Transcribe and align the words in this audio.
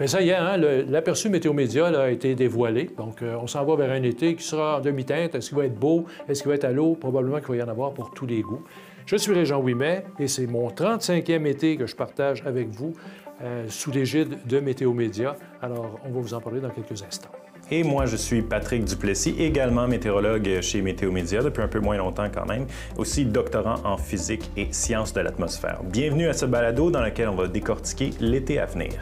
Bien, 0.00 0.06
ça 0.06 0.22
y 0.22 0.30
est, 0.30 0.34
hein, 0.34 0.56
l'aperçu 0.88 1.28
Météo 1.28 1.52
Média 1.52 1.88
a 1.88 2.08
été 2.08 2.34
dévoilé. 2.34 2.88
Donc, 2.96 3.20
euh, 3.20 3.36
on 3.38 3.46
s'en 3.46 3.66
va 3.66 3.76
vers 3.76 3.90
un 3.90 4.02
été 4.02 4.34
qui 4.34 4.42
sera 4.42 4.78
en 4.78 4.80
demi-teinte. 4.80 5.34
Est-ce 5.34 5.50
qu'il 5.50 5.58
va 5.58 5.66
être 5.66 5.78
beau? 5.78 6.06
Est-ce 6.26 6.40
qu'il 6.40 6.48
va 6.48 6.54
être 6.54 6.64
à 6.64 6.72
l'eau? 6.72 6.94
Probablement 6.94 7.36
qu'il 7.40 7.48
va 7.48 7.56
y 7.56 7.62
en 7.62 7.68
avoir 7.68 7.92
pour 7.92 8.10
tous 8.12 8.24
les 8.24 8.40
goûts. 8.40 8.62
Je 9.04 9.16
suis 9.16 9.34
Régent 9.34 9.60
Ouimet 9.60 10.06
et 10.18 10.26
c'est 10.26 10.46
mon 10.46 10.70
35e 10.70 11.44
été 11.44 11.76
que 11.76 11.86
je 11.86 11.94
partage 11.94 12.42
avec 12.46 12.68
vous 12.70 12.94
euh, 13.42 13.66
sous 13.68 13.90
l'égide 13.90 14.38
de 14.46 14.58
Météo 14.60 14.94
Média. 14.94 15.36
Alors, 15.60 16.00
on 16.06 16.12
va 16.12 16.20
vous 16.20 16.32
en 16.32 16.40
parler 16.40 16.60
dans 16.60 16.70
quelques 16.70 17.02
instants. 17.02 17.32
Et 17.70 17.82
moi, 17.82 18.06
je 18.06 18.16
suis 18.16 18.40
Patrick 18.40 18.86
Duplessis, 18.86 19.34
également 19.38 19.86
météorologue 19.86 20.62
chez 20.62 20.80
Météo 20.80 21.12
Média 21.12 21.42
depuis 21.42 21.60
un 21.62 21.68
peu 21.68 21.80
moins 21.80 21.98
longtemps 21.98 22.30
quand 22.32 22.46
même, 22.46 22.64
aussi 22.96 23.26
doctorant 23.26 23.76
en 23.84 23.98
physique 23.98 24.50
et 24.56 24.68
sciences 24.70 25.12
de 25.12 25.20
l'atmosphère. 25.20 25.82
Bienvenue 25.84 26.28
à 26.28 26.32
ce 26.32 26.46
balado 26.46 26.90
dans 26.90 27.02
lequel 27.02 27.28
on 27.28 27.36
va 27.36 27.48
décortiquer 27.48 28.12
l'été 28.18 28.58
à 28.58 28.64
venir. 28.64 28.94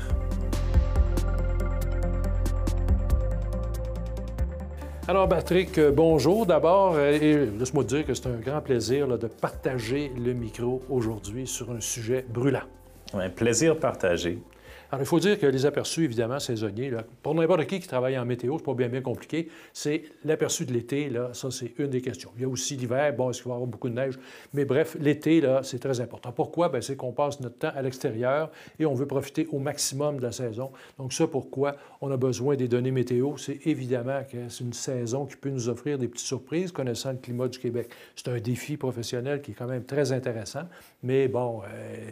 Alors, 5.11 5.27
Patrick, 5.27 5.79
euh, 5.79 5.91
bonjour 5.91 6.45
d'abord. 6.45 6.93
euh, 6.95 7.13
Et 7.13 7.47
laisse-moi 7.59 7.83
dire 7.83 8.05
que 8.05 8.13
c'est 8.13 8.27
un 8.27 8.39
grand 8.45 8.61
plaisir 8.61 9.09
de 9.09 9.27
partager 9.27 10.13
le 10.23 10.35
micro 10.35 10.83
aujourd'hui 10.91 11.47
sur 11.47 11.71
un 11.71 11.81
sujet 11.81 12.27
brûlant. 12.29 12.61
Un 13.15 13.31
plaisir 13.31 13.79
partagé. 13.79 14.39
Alors, 14.91 15.03
il 15.03 15.07
faut 15.07 15.21
dire 15.21 15.39
que 15.39 15.45
les 15.45 15.67
aperçus, 15.67 16.05
évidemment, 16.05 16.39
saisonniers, 16.39 16.89
là, 16.89 17.05
pour 17.23 17.35
n'importe 17.35 17.67
qui 17.67 17.79
qui 17.79 17.87
travaille 17.87 18.19
en 18.19 18.25
météo, 18.25 18.57
c'est 18.57 18.65
pas 18.65 18.73
bien 18.73 18.89
bien 18.89 19.03
compliqué, 19.03 19.51
c'est 19.75 20.05
l'aperçu 20.25 20.65
de 20.65 20.73
l'été, 20.73 21.11
là, 21.11 21.29
ça, 21.35 21.51
c'est 21.51 21.75
une 21.79 21.89
des 21.89 22.01
questions. 22.01 22.31
Il 22.37 22.43
y 22.43 22.45
a 22.47 22.49
aussi 22.49 22.75
l'hiver, 22.75 23.15
bon, 23.15 23.29
est-ce 23.29 23.43
qu'il 23.43 23.51
va 23.51 23.55
y 23.55 23.57
avoir 23.57 23.69
beaucoup 23.69 23.91
de 23.91 23.95
neige? 23.95 24.19
Mais 24.55 24.65
bref, 24.65 24.97
l'été, 24.99 25.43
là, 25.43 25.61
c'est 25.63 25.79
très 25.79 26.01
important. 26.01 26.33
Pourquoi? 26.33 26.71
Bien, 26.71 26.81
c'est 26.81 26.97
qu'on 26.97 27.13
passe 27.13 27.39
notre 27.41 27.59
temps 27.59 27.73
à 27.75 27.83
l'extérieur 27.83 28.51
et 28.79 28.87
on 28.87 28.95
veut 28.95 29.07
profiter 29.07 29.47
au 29.53 29.59
maximum 29.59 30.17
de 30.17 30.23
la 30.23 30.33
saison. 30.33 30.71
Donc, 30.97 31.13
ça, 31.13 31.27
pourquoi 31.27 31.77
on 32.01 32.11
a 32.11 32.17
besoin 32.17 32.57
des 32.57 32.67
données 32.67 32.91
météo? 32.91 33.37
C'est 33.37 33.67
évidemment 33.67 34.23
que 34.25 34.49
c'est 34.49 34.65
une 34.65 34.73
saison 34.73 35.27
qui 35.27 35.37
peut 35.37 35.51
nous 35.51 35.69
offrir 35.69 35.99
des 35.99 36.09
petites 36.09 36.27
surprises, 36.27 36.73
connaissant 36.73 37.13
le 37.13 37.19
climat 37.19 37.49
du 37.49 37.59
Québec. 37.59 37.91
C'est 38.17 38.29
un 38.29 38.41
défi 38.41 38.79
professionnel 38.79 39.43
qui 39.43 39.51
est 39.51 39.55
quand 39.55 39.69
même 39.69 39.85
très 39.85 40.13
intéressant, 40.13 40.63
mais 41.03 41.29
bon... 41.29 41.61
euh, 41.65 42.11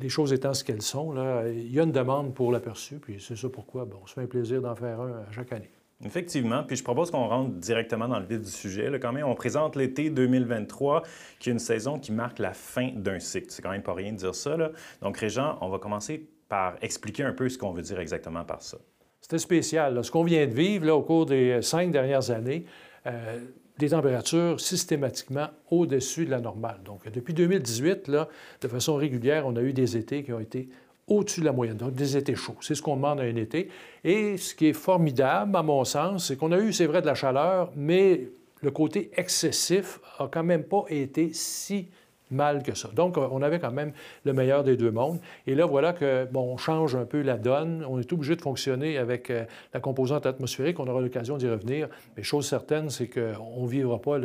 les 0.00 0.08
choses 0.08 0.32
étant 0.32 0.54
ce 0.54 0.64
qu'elles 0.64 0.82
sont, 0.82 1.12
là, 1.12 1.48
il 1.48 1.72
y 1.72 1.80
a 1.80 1.82
une 1.82 1.92
demande 1.92 2.34
pour 2.34 2.52
l'aperçu, 2.52 2.96
puis 2.96 3.16
c'est 3.20 3.36
ça 3.36 3.48
pourquoi 3.48 3.84
bon, 3.84 3.98
on 4.02 4.06
se 4.06 4.14
fait 4.14 4.22
un 4.22 4.26
plaisir 4.26 4.60
d'en 4.60 4.74
faire 4.74 5.00
un 5.00 5.24
à 5.28 5.32
chaque 5.32 5.52
année. 5.52 5.70
Effectivement, 6.04 6.64
puis 6.64 6.76
je 6.76 6.82
propose 6.82 7.12
qu'on 7.12 7.28
rentre 7.28 7.52
directement 7.52 8.08
dans 8.08 8.18
le 8.18 8.26
vif 8.26 8.40
du 8.40 8.50
sujet. 8.50 8.90
Là, 8.90 8.98
quand 8.98 9.12
même, 9.12 9.26
on 9.26 9.36
présente 9.36 9.76
l'été 9.76 10.10
2023, 10.10 11.04
qui 11.38 11.48
est 11.48 11.52
une 11.52 11.60
saison 11.60 11.98
qui 11.98 12.10
marque 12.10 12.40
la 12.40 12.52
fin 12.52 12.90
d'un 12.92 13.20
cycle. 13.20 13.46
C'est 13.50 13.62
quand 13.62 13.70
même 13.70 13.84
pas 13.84 13.94
rien 13.94 14.12
de 14.12 14.16
dire 14.16 14.34
ça. 14.34 14.56
Là. 14.56 14.72
Donc, 15.00 15.16
Régent, 15.16 15.58
on 15.60 15.68
va 15.68 15.78
commencer 15.78 16.28
par 16.48 16.74
expliquer 16.82 17.22
un 17.22 17.32
peu 17.32 17.48
ce 17.48 17.56
qu'on 17.56 17.70
veut 17.70 17.82
dire 17.82 18.00
exactement 18.00 18.44
par 18.44 18.62
ça. 18.62 18.78
C'était 19.20 19.38
spécial. 19.38 19.94
là. 19.94 20.02
Ce 20.02 20.10
qu'on 20.10 20.24
vient 20.24 20.44
de 20.44 20.52
vivre 20.52 20.86
là, 20.86 20.96
au 20.96 21.02
cours 21.02 21.26
des 21.26 21.62
cinq 21.62 21.92
dernières 21.92 22.32
années, 22.32 22.64
euh, 23.06 23.38
des 23.78 23.90
températures 23.90 24.60
systématiquement 24.60 25.48
au-dessus 25.70 26.26
de 26.26 26.30
la 26.30 26.40
normale. 26.40 26.80
Donc, 26.84 27.10
depuis 27.10 27.34
2018, 27.34 28.08
là, 28.08 28.28
de 28.60 28.68
façon 28.68 28.96
régulière, 28.96 29.46
on 29.46 29.56
a 29.56 29.62
eu 29.62 29.72
des 29.72 29.96
étés 29.96 30.22
qui 30.22 30.32
ont 30.32 30.40
été 30.40 30.68
au-dessus 31.06 31.40
de 31.40 31.46
la 31.46 31.52
moyenne, 31.52 31.76
donc 31.76 31.94
des 31.94 32.16
étés 32.16 32.34
chauds. 32.34 32.56
C'est 32.60 32.74
ce 32.74 32.82
qu'on 32.82 32.96
demande 32.96 33.20
à 33.20 33.24
un 33.24 33.36
été. 33.36 33.68
Et 34.04 34.36
ce 34.36 34.54
qui 34.54 34.66
est 34.66 34.72
formidable, 34.72 35.56
à 35.56 35.62
mon 35.62 35.84
sens, 35.84 36.28
c'est 36.28 36.36
qu'on 36.36 36.52
a 36.52 36.58
eu, 36.58 36.72
c'est 36.72 36.86
vrai, 36.86 37.02
de 37.02 37.06
la 37.06 37.14
chaleur, 37.14 37.72
mais 37.76 38.28
le 38.60 38.70
côté 38.70 39.10
excessif 39.16 40.00
a 40.18 40.28
quand 40.28 40.44
même 40.44 40.62
pas 40.64 40.84
été 40.88 41.32
si 41.32 41.88
mal 42.32 42.62
que 42.62 42.74
ça. 42.74 42.88
Donc, 42.94 43.18
euh, 43.18 43.28
on 43.30 43.42
avait 43.42 43.58
quand 43.58 43.70
même 43.70 43.92
le 44.24 44.32
meilleur 44.32 44.64
des 44.64 44.76
deux 44.76 44.90
mondes. 44.90 45.20
Et 45.46 45.54
là, 45.54 45.66
voilà 45.66 45.92
que, 45.92 46.26
bon, 46.30 46.52
on 46.52 46.56
change 46.56 46.96
un 46.96 47.04
peu 47.04 47.22
la 47.22 47.36
donne. 47.36 47.84
On 47.88 47.98
est 47.98 48.12
obligé 48.12 48.36
de 48.36 48.42
fonctionner 48.42 48.98
avec 48.98 49.30
euh, 49.30 49.44
la 49.72 49.80
composante 49.80 50.26
atmosphérique. 50.26 50.80
On 50.80 50.86
aura 50.86 51.00
l'occasion 51.00 51.36
d'y 51.36 51.48
revenir. 51.48 51.88
Mais 52.16 52.22
chose 52.22 52.46
certaine, 52.46 52.90
c'est 52.90 53.08
qu'on 53.08 53.62
ne 53.62 53.68
vivra 53.68 54.00
pas 54.00 54.18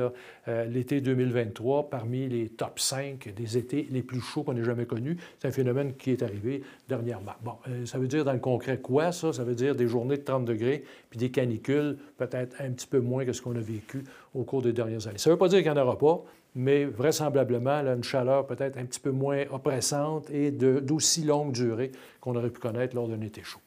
euh, 0.47 0.65
l'été 0.65 1.01
2023 1.01 1.89
parmi 1.89 2.27
les 2.27 2.49
top 2.49 2.79
5 2.79 3.33
des 3.35 3.57
étés 3.57 3.87
les 3.91 4.01
plus 4.01 4.21
chauds 4.21 4.43
qu'on 4.43 4.55
ait 4.55 4.63
jamais 4.63 4.85
connus. 4.85 5.17
C'est 5.39 5.47
un 5.47 5.51
phénomène 5.51 5.93
qui 5.93 6.11
est 6.11 6.23
arrivé 6.23 6.63
dernièrement. 6.87 7.33
Bon, 7.43 7.53
ça 7.85 7.97
veut 7.97 8.07
dire 8.07 8.23
dans 8.23 8.33
le 8.33 8.39
concret 8.39 8.77
quoi, 8.79 9.11
ça? 9.11 9.33
Ça 9.33 9.43
veut 9.43 9.55
dire 9.55 9.75
des 9.75 9.87
journées 9.87 10.17
de 10.17 10.23
30 10.23 10.45
degrés 10.45 10.83
puis 11.09 11.19
des 11.19 11.31
canicules, 11.31 11.97
peut-être 12.17 12.55
un 12.59 12.71
petit 12.71 12.87
peu 12.87 12.99
moins 12.99 13.25
que 13.25 13.33
ce 13.33 13.41
qu'on 13.41 13.55
a 13.55 13.59
vécu 13.59 14.03
au 14.33 14.43
cours 14.43 14.61
des 14.61 14.73
dernières 14.73 15.07
années. 15.07 15.17
Ça 15.17 15.29
ne 15.29 15.35
veut 15.35 15.39
pas 15.39 15.47
dire 15.47 15.59
qu'il 15.59 15.71
n'y 15.71 15.77
en 15.77 15.81
aura 15.81 15.97
pas, 15.97 16.23
mais 16.57 16.85
vraisemblablement, 16.85 17.83
là, 17.83 17.93
une 17.93 18.03
chaleur 18.03 18.47
peut-être 18.47 18.77
un 18.77 18.85
petit 18.85 18.99
peu 18.99 19.11
moins 19.11 19.43
oppressante 19.51 20.29
et 20.31 20.49
d'aussi 20.49 21.23
longue 21.23 21.51
durée 21.51 21.91
qu'on 22.19 22.35
aurait 22.35 22.49
pu 22.49 22.59
connaître 22.59 22.95
lors 22.95 23.07
d'un 23.07 23.21
été 23.21 23.43
chaud. 23.43 23.59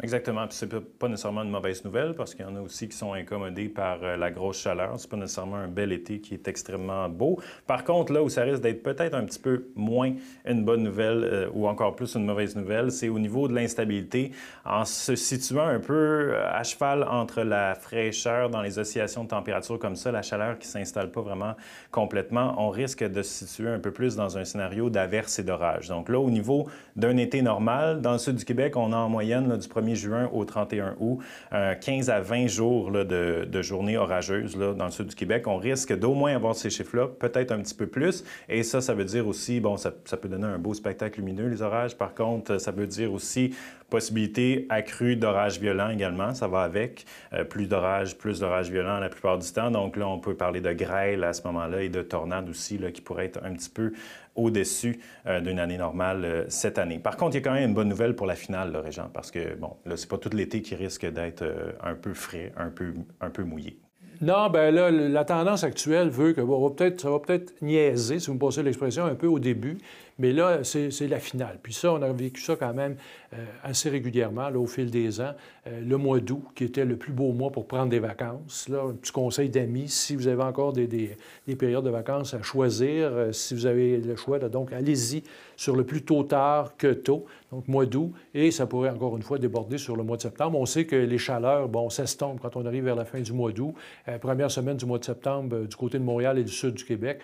Exactement. 0.00 0.46
Puis 0.46 0.56
c'est 0.56 0.68
pas 0.68 1.08
nécessairement 1.08 1.42
une 1.42 1.50
mauvaise 1.50 1.84
nouvelle 1.84 2.14
parce 2.14 2.32
qu'il 2.32 2.44
y 2.44 2.48
en 2.48 2.54
a 2.54 2.60
aussi 2.60 2.88
qui 2.88 2.96
sont 2.96 3.14
incommodés 3.14 3.68
par 3.68 3.98
euh, 4.04 4.16
la 4.16 4.30
grosse 4.30 4.60
chaleur. 4.60 4.94
C'est 4.96 5.10
pas 5.10 5.16
nécessairement 5.16 5.56
un 5.56 5.66
bel 5.66 5.90
été 5.90 6.20
qui 6.20 6.34
est 6.34 6.46
extrêmement 6.46 7.08
beau. 7.08 7.40
Par 7.66 7.82
contre, 7.82 8.12
là 8.12 8.22
où 8.22 8.28
ça 8.28 8.42
risque 8.42 8.62
d'être 8.62 8.84
peut-être 8.84 9.14
un 9.14 9.24
petit 9.24 9.40
peu 9.40 9.66
moins 9.74 10.14
une 10.44 10.64
bonne 10.64 10.84
nouvelle 10.84 11.24
euh, 11.24 11.50
ou 11.52 11.66
encore 11.66 11.96
plus 11.96 12.14
une 12.14 12.24
mauvaise 12.24 12.54
nouvelle, 12.54 12.92
c'est 12.92 13.08
au 13.08 13.18
niveau 13.18 13.48
de 13.48 13.54
l'instabilité 13.56 14.30
en 14.64 14.84
se 14.84 15.16
situant 15.16 15.66
un 15.66 15.80
peu 15.80 15.94
euh, 16.32 16.48
à 16.48 16.62
cheval 16.62 17.02
entre 17.02 17.42
la 17.42 17.74
fraîcheur 17.74 18.50
dans 18.50 18.62
les 18.62 18.78
oscillations 18.78 19.24
de 19.24 19.30
température 19.30 19.80
comme 19.80 19.96
ça, 19.96 20.12
la 20.12 20.22
chaleur 20.22 20.60
qui 20.60 20.68
s'installe 20.68 21.10
pas 21.10 21.22
vraiment 21.22 21.56
complètement, 21.90 22.54
on 22.58 22.70
risque 22.70 23.02
de 23.02 23.22
se 23.22 23.46
situer 23.46 23.68
un 23.68 23.80
peu 23.80 23.90
plus 23.90 24.14
dans 24.14 24.38
un 24.38 24.44
scénario 24.44 24.90
d'averse 24.90 25.40
et 25.40 25.42
d'orage. 25.42 25.88
Donc 25.88 26.08
là, 26.08 26.20
au 26.20 26.30
niveau 26.30 26.68
d'un 26.94 27.16
été 27.16 27.42
normal, 27.42 28.00
dans 28.00 28.12
le 28.12 28.18
sud 28.18 28.36
du 28.36 28.44
Québec, 28.44 28.76
on 28.76 28.92
a 28.92 28.96
en 28.96 29.08
moyenne 29.08 29.56
du 29.56 29.66
1er 29.66 29.87
juin 29.94 30.28
au 30.32 30.44
31 30.44 30.96
août, 31.00 31.18
euh, 31.52 31.74
15 31.74 32.10
à 32.10 32.20
20 32.20 32.46
jours 32.46 32.90
de, 32.90 33.46
de 33.50 33.62
journées 33.62 33.96
orageuses 33.96 34.56
dans 34.56 34.84
le 34.84 34.90
sud 34.90 35.06
du 35.06 35.14
Québec. 35.14 35.46
On 35.46 35.56
risque 35.56 35.96
d'au 35.98 36.14
moins 36.14 36.34
avoir 36.34 36.54
ces 36.54 36.70
chiffres-là, 36.70 37.08
peut-être 37.08 37.52
un 37.52 37.60
petit 37.60 37.74
peu 37.74 37.86
plus. 37.86 38.24
Et 38.48 38.62
ça, 38.62 38.80
ça 38.80 38.94
veut 38.94 39.04
dire 39.04 39.26
aussi, 39.26 39.60
bon, 39.60 39.76
ça, 39.76 39.90
peut 39.90 40.28
donner 40.28 40.46
un 40.46 40.58
beau 40.58 40.74
spectacle 40.74 41.20
lumineux, 41.20 41.48
les 41.48 41.62
orages. 41.62 41.96
Par 41.96 42.14
contre, 42.14 42.58
ça 42.58 42.70
veut 42.70 42.86
dire 42.86 43.12
aussi 43.12 43.54
possibilité 43.90 44.66
accrue 44.68 45.16
d'orages 45.16 45.58
violents 45.58 45.88
également. 45.88 46.34
Ça 46.34 46.46
va 46.46 46.60
avec. 46.60 47.06
Euh, 47.32 47.44
plus 47.44 47.68
d'orages, 47.68 48.18
plus 48.18 48.40
d'orages 48.40 48.70
violents 48.70 48.98
la 48.98 49.08
plupart 49.08 49.38
du 49.38 49.50
temps. 49.50 49.70
Donc 49.70 49.96
là, 49.96 50.06
on 50.06 50.18
peut 50.18 50.34
parler 50.34 50.60
de 50.60 50.72
grêle 50.72 51.24
à 51.24 51.32
ce 51.32 51.42
moment-là 51.46 51.82
et 51.82 51.88
de 51.88 52.02
tornades 52.02 52.48
aussi, 52.48 52.78
qui 52.92 53.00
pourraient 53.00 53.26
être 53.26 53.40
un 53.42 53.52
petit 53.52 53.70
peu 53.70 53.92
au-dessus 54.38 55.00
euh, 55.26 55.40
d'une 55.40 55.58
année 55.58 55.76
normale 55.76 56.24
euh, 56.24 56.44
cette 56.48 56.78
année. 56.78 56.98
Par 56.98 57.16
contre, 57.16 57.36
il 57.36 57.40
y 57.40 57.42
a 57.42 57.44
quand 57.44 57.52
même 57.52 57.68
une 57.68 57.74
bonne 57.74 57.88
nouvelle 57.88 58.14
pour 58.14 58.26
la 58.26 58.34
finale, 58.34 58.72
là, 58.72 58.80
Régent, 58.80 59.10
parce 59.12 59.30
que, 59.30 59.54
bon, 59.56 59.76
là, 59.84 59.96
c'est 59.96 60.08
pas 60.08 60.18
tout 60.18 60.30
l'été 60.32 60.62
qui 60.62 60.74
risque 60.74 61.06
d'être 61.06 61.42
euh, 61.42 61.72
un 61.82 61.94
peu 61.94 62.14
frais, 62.14 62.52
un 62.56 62.70
peu, 62.70 62.94
un 63.20 63.30
peu 63.30 63.42
mouillé. 63.42 63.78
Non, 64.20 64.50
ben 64.50 64.74
là, 64.74 64.90
la 64.90 65.24
tendance 65.24 65.62
actuelle 65.62 66.08
veut 66.08 66.32
que 66.32 66.40
bon, 66.40 66.56
on 66.56 66.68
va 66.68 66.74
peut-être, 66.74 67.00
ça 67.00 67.10
va 67.10 67.20
peut-être 67.20 67.54
niaiser, 67.62 68.18
si 68.18 68.26
vous 68.26 68.34
me 68.34 68.38
passez 68.40 68.64
l'expression, 68.64 69.04
un 69.04 69.14
peu 69.14 69.28
au 69.28 69.38
début, 69.38 69.78
mais 70.18 70.32
là, 70.32 70.64
c'est 70.64 70.90
la 71.08 71.18
finale. 71.20 71.58
Puis 71.62 71.72
ça, 71.72 71.92
on 71.92 72.02
a 72.02 72.12
vécu 72.12 72.40
ça 72.40 72.56
quand 72.56 72.74
même 72.74 72.96
euh, 73.34 73.44
assez 73.62 73.88
régulièrement 73.88 74.48
là, 74.50 74.58
au 74.58 74.66
fil 74.66 74.90
des 74.90 75.20
ans. 75.20 75.32
Euh, 75.66 75.80
le 75.80 75.96
mois 75.96 76.20
d'août, 76.20 76.42
qui 76.54 76.64
était 76.64 76.84
le 76.84 76.96
plus 76.96 77.12
beau 77.12 77.32
mois 77.32 77.50
pour 77.52 77.66
prendre 77.66 77.88
des 77.88 77.98
vacances, 78.00 78.68
là, 78.68 78.82
un 78.82 78.94
petit 78.94 79.12
conseil 79.12 79.48
d'amis, 79.48 79.88
si 79.88 80.16
vous 80.16 80.26
avez 80.28 80.42
encore 80.42 80.72
des, 80.72 80.86
des- 80.86 81.16
des 81.46 81.56
périodes 81.56 81.84
de 81.84 81.90
vacances 81.90 82.34
à 82.34 82.42
choisir, 82.42 83.10
euh, 83.12 83.32
si 83.32 83.54
vous 83.54 83.66
avez 83.66 83.98
le 83.98 84.16
choix, 84.16 84.38
donc 84.38 84.72
allez-y 84.72 85.22
sur 85.56 85.76
le 85.76 85.84
plus 85.84 86.02
tôt 86.02 86.22
tard 86.22 86.76
que 86.76 86.92
tôt, 86.92 87.26
donc 87.52 87.68
mois 87.68 87.86
d'août, 87.86 88.12
et 88.34 88.50
ça 88.50 88.66
pourrait 88.66 88.90
encore 88.90 89.16
une 89.16 89.22
fois 89.22 89.38
déborder 89.38 89.78
sur 89.78 89.96
le 89.96 90.02
mois 90.02 90.16
de 90.16 90.22
septembre. 90.22 90.58
On 90.58 90.66
sait 90.66 90.84
que 90.84 90.96
les 90.96 91.18
chaleurs, 91.18 91.68
bon, 91.68 91.90
s'estompent 91.90 92.40
quand 92.40 92.56
on 92.56 92.66
arrive 92.66 92.84
vers 92.84 92.96
la 92.96 93.04
fin 93.04 93.20
du 93.20 93.32
mois 93.32 93.52
d'août. 93.52 93.74
Première 94.20 94.50
semaine 94.50 94.76
du 94.76 94.86
mois 94.86 94.98
de 94.98 95.04
septembre 95.04 95.66
du 95.66 95.76
côté 95.76 95.98
de 95.98 96.04
Montréal 96.04 96.38
et 96.38 96.44
du 96.44 96.52
sud 96.52 96.74
du 96.74 96.84
Québec. 96.84 97.20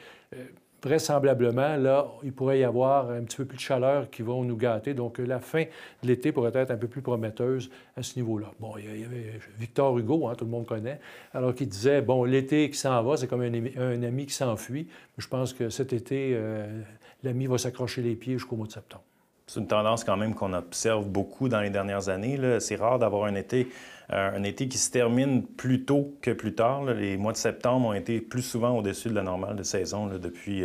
Vraisemblablement, 0.84 1.76
là, 1.76 2.06
il 2.22 2.32
pourrait 2.32 2.58
y 2.58 2.64
avoir 2.64 3.10
un 3.10 3.22
petit 3.22 3.38
peu 3.38 3.44
plus 3.44 3.56
de 3.56 3.62
chaleur 3.62 4.10
qui 4.10 4.22
vont 4.22 4.44
nous 4.44 4.56
gâter. 4.56 4.94
Donc, 4.94 5.18
la 5.18 5.40
fin 5.40 5.62
de 5.62 6.08
l'été 6.08 6.32
pourrait 6.32 6.52
être 6.54 6.70
un 6.70 6.76
peu 6.76 6.88
plus 6.88 7.02
prometteuse 7.02 7.70
à 7.96 8.02
ce 8.02 8.16
niveau-là. 8.18 8.50
Bon, 8.60 8.76
il 8.76 9.00
y 9.00 9.04
avait 9.04 9.40
Victor 9.58 9.98
Hugo, 9.98 10.28
hein, 10.28 10.34
tout 10.36 10.44
le 10.44 10.50
monde 10.50 10.66
connaît, 10.66 11.00
alors 11.32 11.54
qu'il 11.54 11.68
disait, 11.68 12.02
bon, 12.02 12.24
l'été 12.24 12.68
qui 12.70 12.78
s'en 12.78 13.02
va, 13.02 13.16
c'est 13.16 13.26
comme 13.26 13.42
un, 13.42 14.02
ami- 14.02 14.26
qui 14.26 14.34
s'enfuit. 14.34 14.88
Je 15.18 15.28
pense 15.28 15.52
que 15.52 15.70
cet 15.70 15.92
été, 15.92 16.32
euh, 16.34 16.82
l'ami 17.22 17.46
va 17.46 17.58
s'accrocher 17.58 18.02
les 18.02 18.14
pieds 18.14 18.34
jusqu'au 18.34 18.56
mois 18.56 18.66
de 18.66 18.72
septembre. 18.72 19.04
C'est 19.46 19.60
une 19.60 19.66
tendance 19.66 20.04
quand 20.04 20.16
même 20.16 20.34
qu'on 20.34 20.54
observe 20.54 21.06
beaucoup 21.06 21.50
dans 21.50 21.60
les 21.60 21.68
dernières 21.68 22.08
années. 22.08 22.38
C'est 22.60 22.76
rare 22.76 22.98
d'avoir 22.98 23.24
un 23.24 23.34
été 23.34 23.68
un 24.10 24.42
été 24.42 24.68
qui 24.68 24.78
se 24.78 24.90
termine 24.90 25.44
plus 25.44 25.84
tôt 25.84 26.14
que 26.20 26.30
plus 26.30 26.54
tard. 26.54 26.84
Les 26.84 27.16
mois 27.16 27.32
de 27.32 27.36
septembre 27.36 27.88
ont 27.88 27.94
été 27.94 28.20
plus 28.20 28.42
souvent 28.42 28.76
au-dessus 28.76 29.08
de 29.08 29.14
la 29.14 29.22
normale 29.22 29.56
de 29.56 29.62
saison 29.62 30.06
depuis 30.06 30.64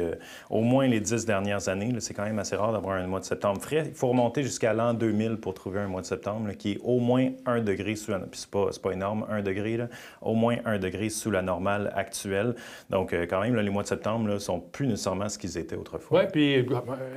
au 0.50 0.62
moins 0.62 0.88
les 0.88 1.00
dix 1.00 1.26
dernières 1.26 1.70
années. 1.70 1.94
C'est 2.00 2.14
quand 2.14 2.26
même 2.26 2.40
assez 2.40 2.56
rare 2.56 2.74
d'avoir 2.74 2.98
un 2.98 3.08
mois 3.08 3.20
de 3.20 3.26
septembre 3.26 3.62
frais. 3.62 3.86
Il 3.88 3.96
faut 3.96 4.08
remonter 4.08 4.44
jusqu'à 4.44 4.74
l'an 4.74 4.94
2000 4.94 5.38
pour 5.38 5.54
trouver 5.54 5.80
un 5.80 5.88
mois 5.88 6.02
de 6.02 6.06
septembre 6.06 6.52
qui 6.58 6.74
est 6.74 6.80
au 6.84 7.00
moins 7.00 7.30
un 7.46 7.62
degré 7.62 7.96
sous 7.96 8.12
la... 8.12 8.20
Puis 8.20 8.46
pas, 8.52 8.92
énorme, 8.92 9.26
un 9.30 9.42
degré, 9.42 9.80
au 10.22 10.34
moins 10.34 10.58
un 10.66 10.80
degré 10.80 11.10
sous 11.10 11.32
la 11.32 11.42
normale 11.42 11.92
actuelle. 11.96 12.56
Donc, 12.90 13.14
quand 13.14 13.42
même, 13.42 13.56
les 13.56 13.70
mois 13.70 13.84
de 13.84 13.88
septembre 13.88 14.38
sont 14.40 14.60
plus 14.60 14.88
nécessairement 14.88 15.30
ce 15.30 15.38
qu'ils 15.38 15.58
étaient 15.58 15.76
autrefois. 15.76 16.22
Oui, 16.22 16.28
puis 16.32 16.68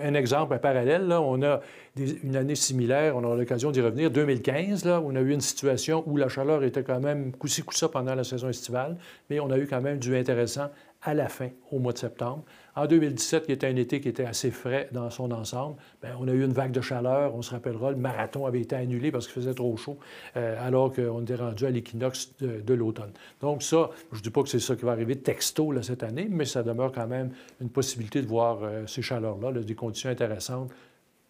un 0.02 0.14
exemple, 0.14 0.54
un 0.54 0.58
parallèle, 0.58 1.12
on 1.12 1.42
a 1.42 1.60
une 1.96 2.36
année 2.36 2.54
similaire, 2.54 3.16
on 3.16 3.24
aura 3.24 3.36
l'occasion 3.36 3.70
d'y 3.70 3.80
revenir, 3.80 4.10
2015, 4.10 4.84
là, 4.84 5.02
on 5.04 5.14
a 5.14 5.20
eu 5.20 5.30
une 5.30 5.40
situation 5.40 6.02
où 6.06 6.11
la 6.16 6.28
chaleur 6.28 6.62
était 6.64 6.82
quand 6.82 7.00
même 7.00 7.32
coussi 7.32 7.62
coussa 7.62 7.88
pendant 7.88 8.14
la 8.14 8.24
saison 8.24 8.48
estivale, 8.48 8.96
mais 9.30 9.40
on 9.40 9.50
a 9.50 9.58
eu 9.58 9.66
quand 9.66 9.80
même 9.80 9.98
du 9.98 10.16
intéressant 10.16 10.68
à 11.02 11.14
la 11.14 11.28
fin, 11.28 11.48
au 11.70 11.78
mois 11.78 11.92
de 11.92 11.98
septembre. 11.98 12.44
En 12.76 12.86
2017, 12.86 13.46
qui 13.46 13.52
était 13.52 13.66
un 13.66 13.76
été 13.76 14.00
qui 14.00 14.08
était 14.08 14.24
assez 14.24 14.50
frais 14.50 14.88
dans 14.92 15.10
son 15.10 15.32
ensemble, 15.32 15.76
bien, 16.00 16.16
on 16.20 16.28
a 16.28 16.32
eu 16.32 16.44
une 16.44 16.52
vague 16.52 16.70
de 16.70 16.80
chaleur. 16.80 17.34
On 17.34 17.42
se 17.42 17.50
rappellera, 17.50 17.90
le 17.90 17.96
marathon 17.96 18.46
avait 18.46 18.60
été 18.60 18.76
annulé 18.76 19.10
parce 19.10 19.26
qu'il 19.26 19.34
faisait 19.34 19.54
trop 19.54 19.76
chaud, 19.76 19.98
euh, 20.36 20.56
alors 20.64 20.92
qu'on 20.92 21.22
était 21.22 21.34
rendu 21.34 21.66
à 21.66 21.70
l'équinoxe 21.70 22.32
de, 22.40 22.74
l'automne. 22.74 23.10
Donc 23.40 23.62
ça, 23.62 23.90
je 24.12 24.18
ne 24.18 24.22
dis 24.22 24.30
pas 24.30 24.42
que 24.42 24.48
c'est 24.48 24.60
ça 24.60 24.76
qui 24.76 24.84
va 24.84 24.92
arriver 24.92 25.16
texto 25.16 25.72
là, 25.72 25.82
cette 25.82 26.02
année, 26.02 26.28
mais 26.30 26.44
ça 26.44 26.62
demeure 26.62 26.92
quand 26.92 27.08
même 27.08 27.30
une 27.60 27.68
possibilité 27.68 28.22
de 28.22 28.26
voir 28.26 28.60
euh, 28.62 28.86
ces 28.86 29.02
chaleurs-là, 29.02 29.52
des 29.52 29.74
conditions 29.74 30.08
intéressantes 30.08 30.70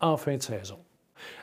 en 0.00 0.16
fin 0.16 0.36
de 0.36 0.42
saison. 0.42 0.78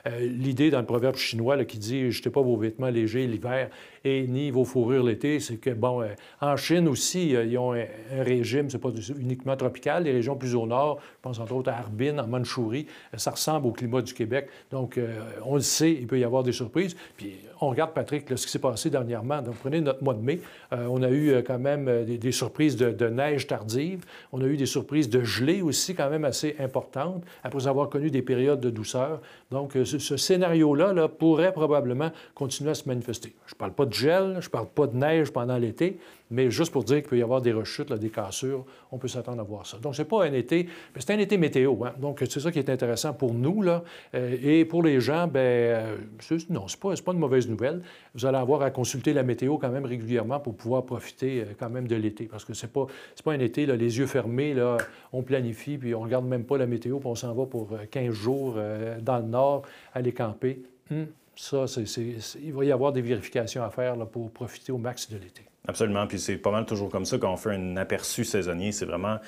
Euh, 0.06 0.20
l'idée 0.20 0.70
dans 0.70 0.80
le 0.80 0.86
proverbe 0.86 1.16
chinois 1.16 1.64
qui 1.64 1.78
dit 1.78 2.10
Jetez 2.10 2.30
pas 2.30 2.42
vos 2.42 2.56
vêtements 2.56 2.88
légers 2.88 3.26
l'hiver 3.26 3.70
et 4.04 4.26
ni 4.26 4.50
vos 4.50 4.64
fourrures 4.64 5.04
l'été, 5.04 5.40
c'est 5.40 5.56
que, 5.56 5.70
bon, 5.70 6.02
euh, 6.02 6.08
en 6.40 6.56
Chine 6.56 6.88
aussi, 6.88 7.36
euh, 7.36 7.44
ils 7.44 7.58
ont 7.58 7.74
un, 7.74 7.84
régime, 8.22 8.70
c'est 8.70 8.78
pas 8.78 8.90
uniquement 9.18 9.56
tropical, 9.56 10.04
les 10.04 10.12
régions 10.12 10.36
plus 10.36 10.54
au 10.54 10.66
nord, 10.66 11.00
je 11.02 11.22
pense 11.22 11.38
entre 11.38 11.52
autres 11.54 11.70
à 11.70 11.78
Harbin, 11.78 12.18
en 12.18 12.26
Mandchourie, 12.26 12.86
ça 13.16 13.30
ressemble 13.30 13.66
au 13.66 13.72
climat 13.72 14.00
du 14.00 14.14
Québec. 14.14 14.48
Donc, 14.70 14.98
on 15.44 15.54
le 15.54 15.60
sait, 15.60 15.92
il 15.92 16.06
peut 16.06 16.18
y 16.18 16.24
avoir 16.24 16.42
des 16.42 16.52
surprises. 16.52 16.96
Puis, 17.16 17.34
on 17.60 17.68
regarde, 17.68 17.92
Patrick, 17.92 18.26
ce 18.28 18.46
qui 18.46 18.50
s'est 18.50 18.58
passé 18.58 18.90
dernièrement. 18.90 19.42
Donc, 19.42 19.56
prenez 19.56 19.80
notre 19.80 20.02
mois 20.02 20.14
de 20.14 20.22
mai. 20.22 20.40
on 20.72 21.02
a 21.02 21.10
eu 21.10 21.42
quand 21.46 21.58
même 21.58 22.04
des, 22.04 22.32
surprises 22.32 22.76
de, 22.76 23.08
neige 23.08 23.46
tardive. 23.46 24.04
On 24.32 24.40
a 24.40 24.46
eu 24.46 24.56
des 24.56 24.66
surprises 24.66 25.08
de 25.08 25.22
gelée 25.22 25.62
aussi, 25.62 25.94
quand 25.94 26.10
même 26.10 26.24
assez 26.24 26.56
importantes, 26.58 27.22
après 27.42 27.66
avoir 27.66 27.88
connu 27.88 28.10
des 28.10 28.22
périodes 28.22 28.60
de 28.60 28.70
douceur. 28.70 29.20
Donc, 29.50 29.72
ce, 29.84 30.16
scénario-là 30.16 30.92
là, 30.92 31.08
pourrait 31.08 31.52
probablement 31.52 32.10
continuer 32.34 32.70
à 32.70 32.74
se 32.74 32.88
manifester. 32.88 33.34
Je 33.46 33.54
parle 33.54 33.72
pas 33.72 33.86
gel, 33.92 34.36
je 34.40 34.46
ne 34.46 34.50
parle 34.50 34.68
pas 34.68 34.86
de 34.86 34.96
neige 34.96 35.30
pendant 35.30 35.58
l'été, 35.58 35.98
mais 36.30 36.50
juste 36.50 36.72
pour 36.72 36.84
dire 36.84 36.98
qu'il 36.98 37.08
peut 37.08 37.18
y 37.18 37.22
avoir 37.22 37.42
des 37.42 37.52
rechutes, 37.52 37.92
des 37.92 38.10
cassures, 38.10 38.64
on 38.92 38.98
peut 38.98 39.08
s'attendre 39.08 39.40
à 39.40 39.44
voir 39.44 39.66
ça. 39.66 39.78
Donc, 39.78 39.96
ce 39.96 40.02
n'est 40.02 40.08
pas 40.08 40.24
un 40.24 40.32
été, 40.32 40.68
mais 40.94 41.00
c'est 41.00 41.12
un 41.12 41.18
été 41.18 41.36
météo. 41.36 41.84
Hein? 41.84 41.92
Donc, 41.98 42.22
c'est 42.28 42.40
ça 42.40 42.52
qui 42.52 42.58
est 42.58 42.70
intéressant 42.70 43.12
pour 43.12 43.34
nous. 43.34 43.62
Là. 43.62 43.82
Euh, 44.14 44.36
et 44.40 44.64
pour 44.64 44.82
les 44.82 45.00
gens, 45.00 45.26
ben 45.26 45.40
euh, 45.40 45.96
non, 46.48 46.68
ce 46.68 46.76
n'est 46.76 46.80
pas, 46.80 46.94
pas 46.94 47.12
une 47.12 47.18
mauvaise 47.18 47.48
nouvelle. 47.48 47.82
Vous 48.14 48.26
allez 48.26 48.38
avoir 48.38 48.62
à 48.62 48.70
consulter 48.70 49.12
la 49.12 49.24
météo 49.24 49.58
quand 49.58 49.70
même 49.70 49.84
régulièrement 49.84 50.38
pour 50.38 50.54
pouvoir 50.54 50.84
profiter 50.84 51.40
euh, 51.40 51.44
quand 51.58 51.70
même 51.70 51.88
de 51.88 51.96
l'été. 51.96 52.26
Parce 52.26 52.44
que 52.44 52.54
ce 52.54 52.66
n'est 52.66 52.72
pas, 52.72 52.86
pas 53.24 53.32
un 53.32 53.40
été, 53.40 53.66
là, 53.66 53.74
les 53.74 53.98
yeux 53.98 54.06
fermés, 54.06 54.54
là, 54.54 54.76
on 55.12 55.22
planifie, 55.22 55.78
puis 55.78 55.94
on 55.94 56.00
ne 56.00 56.04
regarde 56.04 56.26
même 56.26 56.44
pas 56.44 56.58
la 56.58 56.66
météo, 56.66 56.98
puis 56.98 57.08
on 57.08 57.16
s'en 57.16 57.34
va 57.34 57.46
pour 57.46 57.70
15 57.90 58.12
jours 58.12 58.58
dans 59.00 59.18
le 59.18 59.24
nord, 59.24 59.62
aller 59.94 60.12
camper. 60.12 60.62
Hum, 60.90 61.06
ça, 61.40 61.64
il 62.42 62.52
va 62.52 62.64
y 62.64 62.72
avoir 62.72 62.92
des 62.92 63.00
vérifications 63.00 63.64
à 63.64 63.70
faire 63.70 63.96
là, 63.96 64.04
pour 64.04 64.30
profiter 64.30 64.72
au 64.72 64.78
max 64.78 65.08
de 65.08 65.16
l'été. 65.16 65.42
Absolument. 65.70 66.08
Puis 66.08 66.18
c'est 66.18 66.36
pas 66.36 66.50
mal 66.50 66.66
toujours 66.66 66.90
comme 66.90 67.04
ça 67.04 67.16
quand 67.16 67.32
on 67.32 67.36
fait 67.36 67.54
un 67.54 67.76
aperçu 67.76 68.24
saisonnier. 68.24 68.72
C'est 68.72 68.86
vraiment 68.86 69.18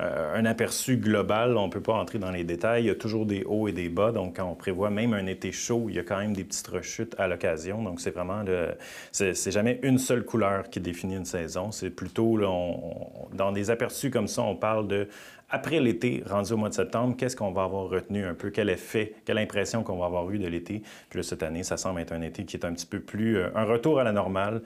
euh, 0.00 0.34
un 0.34 0.46
aperçu 0.46 0.96
global. 0.96 1.58
On 1.58 1.66
ne 1.66 1.70
peut 1.70 1.82
pas 1.82 1.92
entrer 1.92 2.18
dans 2.18 2.30
les 2.30 2.42
détails. 2.42 2.84
Il 2.84 2.86
y 2.86 2.90
a 2.90 2.94
toujours 2.94 3.26
des 3.26 3.44
hauts 3.44 3.68
et 3.68 3.72
des 3.72 3.90
bas. 3.90 4.10
Donc, 4.10 4.36
quand 4.36 4.46
on 4.46 4.54
prévoit 4.54 4.88
même 4.88 5.12
un 5.12 5.26
été 5.26 5.52
chaud, 5.52 5.86
il 5.90 5.96
y 5.96 5.98
a 5.98 6.02
quand 6.02 6.16
même 6.16 6.32
des 6.32 6.44
petites 6.44 6.68
rechutes 6.68 7.14
à 7.18 7.28
l'occasion. 7.28 7.82
Donc, 7.82 8.00
c'est 8.00 8.12
vraiment 8.12 8.42
le... 8.42 8.70
C'est 9.12 9.50
jamais 9.50 9.78
une 9.82 9.98
seule 9.98 10.24
couleur 10.24 10.70
qui 10.70 10.80
définit 10.80 11.16
une 11.16 11.26
saison. 11.26 11.70
C'est 11.70 11.90
plutôt, 11.90 12.38
dans 13.34 13.52
des 13.52 13.70
aperçus 13.70 14.10
comme 14.10 14.26
ça, 14.26 14.40
on 14.40 14.56
parle 14.56 14.88
de 14.88 15.06
après 15.52 15.80
l'été, 15.80 16.22
rendu 16.28 16.52
au 16.52 16.56
mois 16.56 16.68
de 16.68 16.74
septembre, 16.74 17.16
qu'est-ce 17.18 17.34
qu'on 17.34 17.50
va 17.50 17.64
avoir 17.64 17.88
retenu 17.88 18.24
un 18.24 18.34
peu? 18.34 18.50
Quel 18.50 18.70
effet, 18.70 19.14
quelle 19.24 19.38
impression 19.38 19.82
qu'on 19.82 19.98
va 19.98 20.06
avoir 20.06 20.30
eu 20.30 20.38
de 20.38 20.46
l'été? 20.46 20.82
Puis 21.08 21.18
là, 21.18 21.22
cette 21.24 21.42
année, 21.42 21.64
ça 21.64 21.76
semble 21.76 22.00
être 22.00 22.12
un 22.12 22.22
été 22.22 22.44
qui 22.44 22.56
est 22.56 22.64
un 22.64 22.72
petit 22.72 22.86
peu 22.86 23.00
plus... 23.00 23.38
Euh, 23.38 23.48
un 23.56 23.64
retour 23.64 23.98
à 23.98 24.04
la 24.04 24.12
normale. 24.12 24.62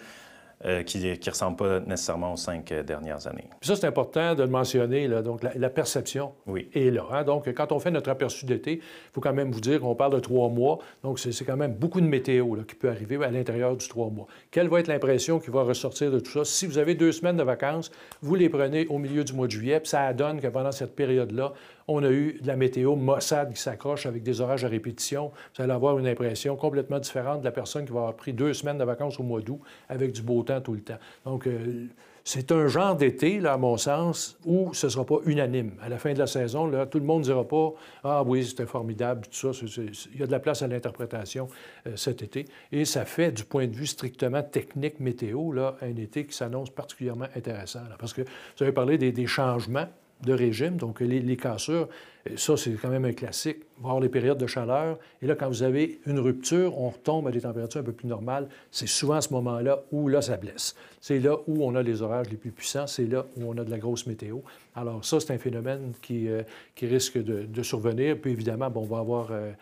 Euh, 0.67 0.83
qui 0.83 0.99
ne 0.99 1.31
ressemble 1.31 1.57
pas 1.57 1.81
nécessairement 1.81 2.33
aux 2.33 2.39
cinq 2.39 2.73
euh, 2.73 2.83
dernières 2.83 3.27
années. 3.27 3.45
Puis 3.61 3.69
ça, 3.69 3.77
c'est 3.77 3.87
important 3.87 4.35
de 4.35 4.45
le 4.45 4.49
mentionner. 4.49 5.09
Là. 5.09 5.21
Donc, 5.21 5.43
la, 5.43 5.69
perception 5.69 6.33
oui. 6.47 6.71
est 6.73 6.91
là. 6.91 7.05
Hein. 7.11 7.23
Donc, 7.23 7.53
quand 7.53 7.71
on 7.73 7.79
fait 7.79 7.91
notre 7.91 8.09
aperçu 8.09 8.47
d'été, 8.47 8.75
il 8.75 9.13
faut 9.13 9.21
quand 9.21 9.35
même 9.35 9.51
vous 9.51 9.61
dire 9.61 9.81
qu'on 9.81 9.95
parle 9.95 10.15
de 10.15 10.21
trois 10.21 10.49
mois. 10.49 10.79
Donc, 11.03 11.19
c'est 11.19 11.45
quand 11.45 11.59
même 11.59 11.75
beaucoup 11.75 12.01
de 12.01 12.07
météo 12.07 12.55
là, 12.55 12.63
qui 12.67 12.77
peut 12.77 12.89
arriver 12.89 13.23
à 13.23 13.31
l'intérieur 13.31 13.77
du 13.77 13.87
trois 13.89 14.09
mois. 14.09 14.27
Quelle 14.51 14.69
va 14.69 14.81
être 14.81 14.89
l'impression 14.89 15.39
qui 15.39 15.51
va 15.51 15.65
ressortir 15.65 16.11
de 16.11 16.19
tout 16.19 16.31
ça? 16.31 16.45
Si 16.45 16.67
vous 16.67 16.79
avez 16.79 16.95
deux 16.95 17.13
semaines 17.13 17.37
de 17.37 17.43
vacances, 17.43 17.91
vous 18.23 18.35
les 18.35 18.49
prenez 18.49 18.87
au 18.87 18.97
milieu 18.97 19.23
du 19.23 19.35
mois 19.35 19.47
de 19.47 19.53
juillet, 19.53 19.81
puis 19.81 19.91
ça 19.91 20.15
donne 20.15 20.41
que 20.41 20.47
pendant 20.47 20.73
cette 20.73 20.97
période-là, 20.97 21.53
on 21.89 22.03
a 22.03 22.11
eu 22.11 22.39
de 22.41 22.47
la 22.47 22.57
météo 22.57 22.97
maussade 22.97 23.53
qui 23.53 23.61
s'accroche 23.61 24.07
avec 24.07 24.23
des 24.23 24.41
orages 24.41 24.65
à 24.65 24.69
répétition. 24.69 25.33
Vous 25.57 25.63
allez 25.63 25.73
avoir 25.73 25.99
une 25.99 26.07
impression 26.07 26.57
complètement 26.57 26.99
différente 26.99 27.41
de 27.41 27.45
la 27.45 27.53
personne 27.53 27.85
qui 27.85 27.93
va 27.93 28.01
avoir 28.01 28.17
pris 28.17 28.33
deux 28.33 28.55
semaines 28.55 28.79
de 28.79 28.85
vacances 28.85 29.21
au 29.21 29.23
mois 29.23 29.41
d'août 29.41 29.61
avec 29.89 30.13
du 30.13 30.23
beau 30.23 30.43
temps 30.43 30.61
tout 30.61 30.75
le 30.75 30.81
temps. 30.81 30.99
Donc, 31.25 31.47
euh, 31.47 31.89
c'est 32.27 32.53
un 32.53 32.69
genre 32.69 32.97
d'été, 32.97 33.39
là, 33.39 33.53
à 33.53 33.57
mon 33.59 33.77
sens, 33.77 34.39
où 34.47 34.73
ce 34.73 34.87
ne 34.87 34.91
sera 34.93 35.05
pas 35.05 35.19
unanime. 35.27 35.73
À 35.83 35.91
la 35.91 35.99
fin 35.99 36.15
de 36.15 36.19
la 36.19 36.27
saison, 36.27 36.67
là, 36.67 36.87
tout 36.87 36.99
le 36.99 37.05
monde 37.05 37.19
ne 37.19 37.25
dira 37.25 37.47
pas 37.47 37.75
Ah 38.03 38.23
oui, 38.23 38.47
c'était 38.47 38.65
formidable, 38.65 39.27
tout 39.27 39.53
ça. 39.53 39.67
Il 40.15 40.21
y 40.21 40.23
a 40.23 40.27
de 40.27 40.33
la 40.33 40.41
place 40.41 40.63
à 40.63 40.67
l'interprétation 40.67 41.49
euh, 41.87 41.97
cet 41.97 42.23
été. 42.23 42.47
Et 42.73 42.87
ça 42.87 43.05
fait, 43.05 43.31
du 43.31 43.45
point 43.45 43.67
de 43.67 43.77
vue 43.77 43.87
strictement 43.87 44.43
technique 44.43 45.01
météo, 45.01 45.53
là, 45.53 45.77
un 45.83 45.95
été 45.97 46.25
qui 46.25 46.35
s'annonce 46.35 46.71
particulièrement 46.71 47.27
intéressant. 47.37 47.81
parce 47.99 48.15
que 48.15 48.23
vous 48.23 48.63
avez 48.63 48.73
parlé 48.73 48.97
des 48.97 49.27
changements 49.27 49.87
de 50.23 50.33
régime, 50.33 50.77
donc 50.77 51.01
les, 51.01 51.37
cassures, 51.37 51.89
ça, 52.37 52.57
c'est 52.57 52.73
quand 52.73 52.89
même 52.89 53.05
un 53.05 53.13
classique, 53.13 53.59
voir 53.79 54.01
les 54.01 54.09
périodes 54.09 54.39
de 54.39 54.47
chaleur. 54.47 54.99
Et 55.21 55.27
là, 55.27 55.35
quand 55.35 55.49
vous 55.49 55.63
avez 55.63 56.01
une 56.07 56.19
rupture, 56.19 56.79
on 56.81 56.89
retombe 56.89 57.29
à 57.29 57.31
des 57.31 57.43
températures 57.43 57.81
un 57.81 57.85
peu 57.85 57.93
plus 57.93 58.09
normales. 58.09 58.49
C'est 58.71 58.87
souvent 58.87 59.15
à 59.15 59.21
ce 59.21 59.33
moment-là 59.35 59.83
où 59.93 60.09
là, 60.09 60.23
ça 60.23 60.37
blesse. 60.37 60.75
C'est 61.01 61.19
là 61.19 61.37
où 61.47 61.65
on 61.65 61.75
a 61.75 61.83
les 61.83 62.01
orages 62.01 62.31
les 62.31 62.37
plus 62.37 62.51
puissants, 62.51 62.87
c'est 62.87 63.05
là 63.05 63.27
où 63.37 63.45
on 63.47 63.59
a 63.59 63.65
de 63.65 63.71
la 63.71 63.79
grosse 63.79 64.07
météo. 64.07 64.39
Alors 64.75 65.05
ça, 65.05 65.21
c'est 65.21 65.35
un 65.35 65.39
phénomène 65.39 65.93
qui, 66.01 66.29
euh, 66.29 66.43
qui 66.75 66.87
risque 66.87 67.19
de, 67.19 67.63
survenir. 67.63 68.19
Puis 68.19 68.33
évidemment, 68.33 68.71
bon, 68.71 68.83
on 68.83 68.95
va 68.95 68.99
avoir... 68.99 69.29
Euh, 69.31 69.53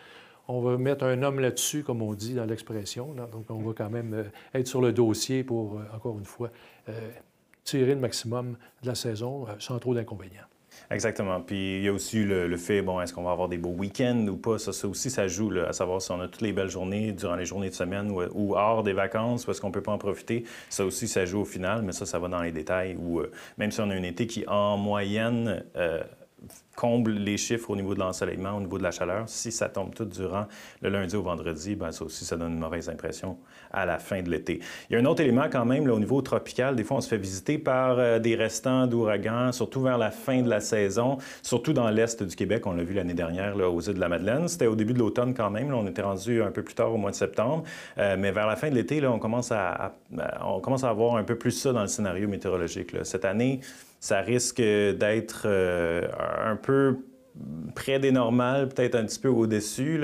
on 0.49 0.61
va 0.61 0.77
mettre 0.77 1.05
un 1.05 1.23
homme 1.23 1.39
là-dessus, 1.39 1.85
comme 1.85 2.03
on 2.03 2.15
dit 2.15 2.35
dans 2.35 2.45
l'expression. 2.45 3.15
Donc, 3.15 3.45
on 3.49 3.63
va 3.63 3.73
quand 3.75 3.89
même 3.89 4.13
euh, 4.13 4.25
être 4.53 4.67
sur 4.67 4.81
le 4.81 4.93
dossier 4.93 5.45
pour, 5.45 5.81
encore 5.95 6.19
une 6.19 6.25
fois, 6.25 6.51
tirer 7.65 7.95
le 7.95 8.01
maximum 8.01 8.57
de 8.83 8.89
la 8.89 8.95
saison 8.95 9.47
sans 9.59 9.79
trop 9.79 9.95
d'inconvénients. 9.95 10.47
Exactement. 10.91 11.41
Puis 11.41 11.79
il 11.79 11.85
y 11.85 11.89
a 11.89 11.93
aussi 11.93 12.25
le, 12.25 12.57
fait, 12.57 12.83
bon, 12.83 13.01
est-ce 13.01 13.13
qu'on 13.13 13.23
va 13.23 13.33
avoir 13.33 13.49
des 13.49 13.59
beaux 13.59 13.71
week-ends 13.71 14.27
ou 14.29 14.37
pas? 14.37 14.59
Ça, 14.59 14.87
aussi, 14.87 15.11
ça 15.11 15.27
joue, 15.27 15.51
à 15.67 15.73
savoir 15.73 16.03
si 16.03 16.11
on 16.11 16.21
a 16.21 16.29
toutes 16.29 16.43
les 16.43 16.53
belles 16.53 16.71
journées 16.71 17.13
durant 17.13 17.37
les 17.37 17.47
journées 17.47 17.71
de 17.71 17.75
semaine 17.75 18.11
ou, 18.11 18.55
hors 18.55 18.83
des 18.83 18.93
vacances, 18.93 19.45
parce 19.45 19.61
qu'on 19.61 19.69
ne 19.69 19.73
peut 19.73 19.83
pas 19.83 19.93
en 19.93 19.99
profiter? 19.99 20.45
Ça 20.69 20.85
aussi, 20.85 21.09
ça 21.09 21.25
joue 21.25 21.41
au 21.41 21.45
final, 21.45 21.83
mais 21.83 21.93
ça, 21.93 22.07
ça 22.07 22.19
va 22.19 22.29
dans 22.29 22.43
les 22.43 22.53
détails. 22.53 22.97
Où, 22.99 23.21
euh, 23.21 23.31
même 23.59 23.71
si 23.71 23.81
on 23.81 23.91
a 23.91 23.95
un 23.95 24.03
été 24.03 24.27
qui, 24.27 24.45
en 24.47 24.77
moyenne, 24.77 25.65
euh, 25.77 26.03
comble 26.75 27.13
les 27.13 27.37
chiffres 27.37 27.71
au 27.71 27.77
niveau 27.77 27.95
de 27.95 28.01
l'ensoleillement, 28.01 28.57
au 28.57 28.61
niveau 28.61 28.79
de 28.79 28.83
la 28.83 28.91
chaleur. 28.91 29.25
Si 29.29 29.53
ça 29.53 29.69
tombe 29.69 29.95
tout 29.95 30.05
durant 30.05 30.47
le 30.81 30.89
lundi 30.89 31.15
au 31.17 31.23
vendredi, 31.23 31.75
bien, 31.77 31.93
ça 31.93 32.05
aussi, 32.05 32.25
ça 32.25 32.37
donne 32.37 32.53
une 32.53 32.59
mauvaise 32.59 32.89
impression 32.89 33.37
à 33.71 33.85
la 33.87 33.99
fin 33.99 34.23
de 34.23 34.31
l'été. 34.31 34.61
Il 34.89 34.95
y 34.95 34.97
a 34.97 35.01
un 35.01 35.05
autre 35.05 35.23
élément 35.23 35.47
quand 35.51 35.65
même, 35.65 35.89
au 35.91 35.99
niveau 35.99 36.23
tropical, 36.23 36.75
des 36.75 36.85
fois, 36.85 36.99
on 36.99 37.01
se 37.01 37.09
fait 37.09 37.19
visiter 37.19 37.59
par 37.59 37.99
euh, 37.99 38.19
des 38.19 38.35
restants 38.35 38.87
d'ouragans, 38.87 39.53
surtout 39.53 39.83
vers 39.83 39.99
la 39.99 40.11
fin 40.11 40.43
de 40.43 40.49
la 40.49 40.61
saison, 40.61 41.19
surtout 41.43 41.73
dans 41.73 41.89
l'est 41.91 42.23
du 42.23 42.35
Québec. 42.35 42.67
On 42.67 42.73
l'a 42.73 42.85
vu 42.85 42.95
l'année 42.95 43.15
dernière 43.15 43.55
là, 43.55 43.69
aux 43.69 43.81
îles 43.81 43.95
de 43.95 44.01
la 44.01 44.09
Madeleine. 44.09 44.49
C'était 44.49 44.67
au 44.67 44.75
début 44.75 44.95
de 44.95 44.99
l'automne 44.99 45.35
quand 45.35 45.51
même. 45.51 45.73
On 45.73 45.87
était 45.87 46.03
rendu 46.03 46.43
un 46.43 46.51
peu 46.51 46.63
plus 46.63 46.75
tard 46.75 46.93
au 46.93 46.97
mois 46.97 47.11
de 47.11 47.17
septembre. 47.17 47.65
Euh, 47.99 48.17
mais 48.19 48.33
vers 48.33 48.47
la 48.47 48.57
fin 48.57 48.71
de 48.71 48.75
l'été, 48.75 49.05
on 49.07 49.19
commence 49.19 49.53
à, 49.53 49.95
on 50.45 50.61
commence 50.61 50.85
à 50.85 50.89
avoir 50.89 51.17
un 51.17 51.25
peu 51.25 51.37
plus 51.37 51.53
ça 51.53 51.73
dans 51.73 51.83
le 51.83 51.89
scénario 51.89 52.29
météorologique. 52.29 52.95
Cette 53.05 53.25
année, 53.25 53.61
ça 54.03 54.21
risque 54.21 54.61
d'être 54.61 55.45
euh, 55.45 56.09
un 56.45 56.57
peu 56.57 56.99
près 57.77 58.01
des 58.01 58.11
normales, 58.11 58.69
peut-être 58.69 58.97
un 58.97 59.05
petit 59.05 59.21
peu 59.21 59.29
au-dessus. 59.29 60.03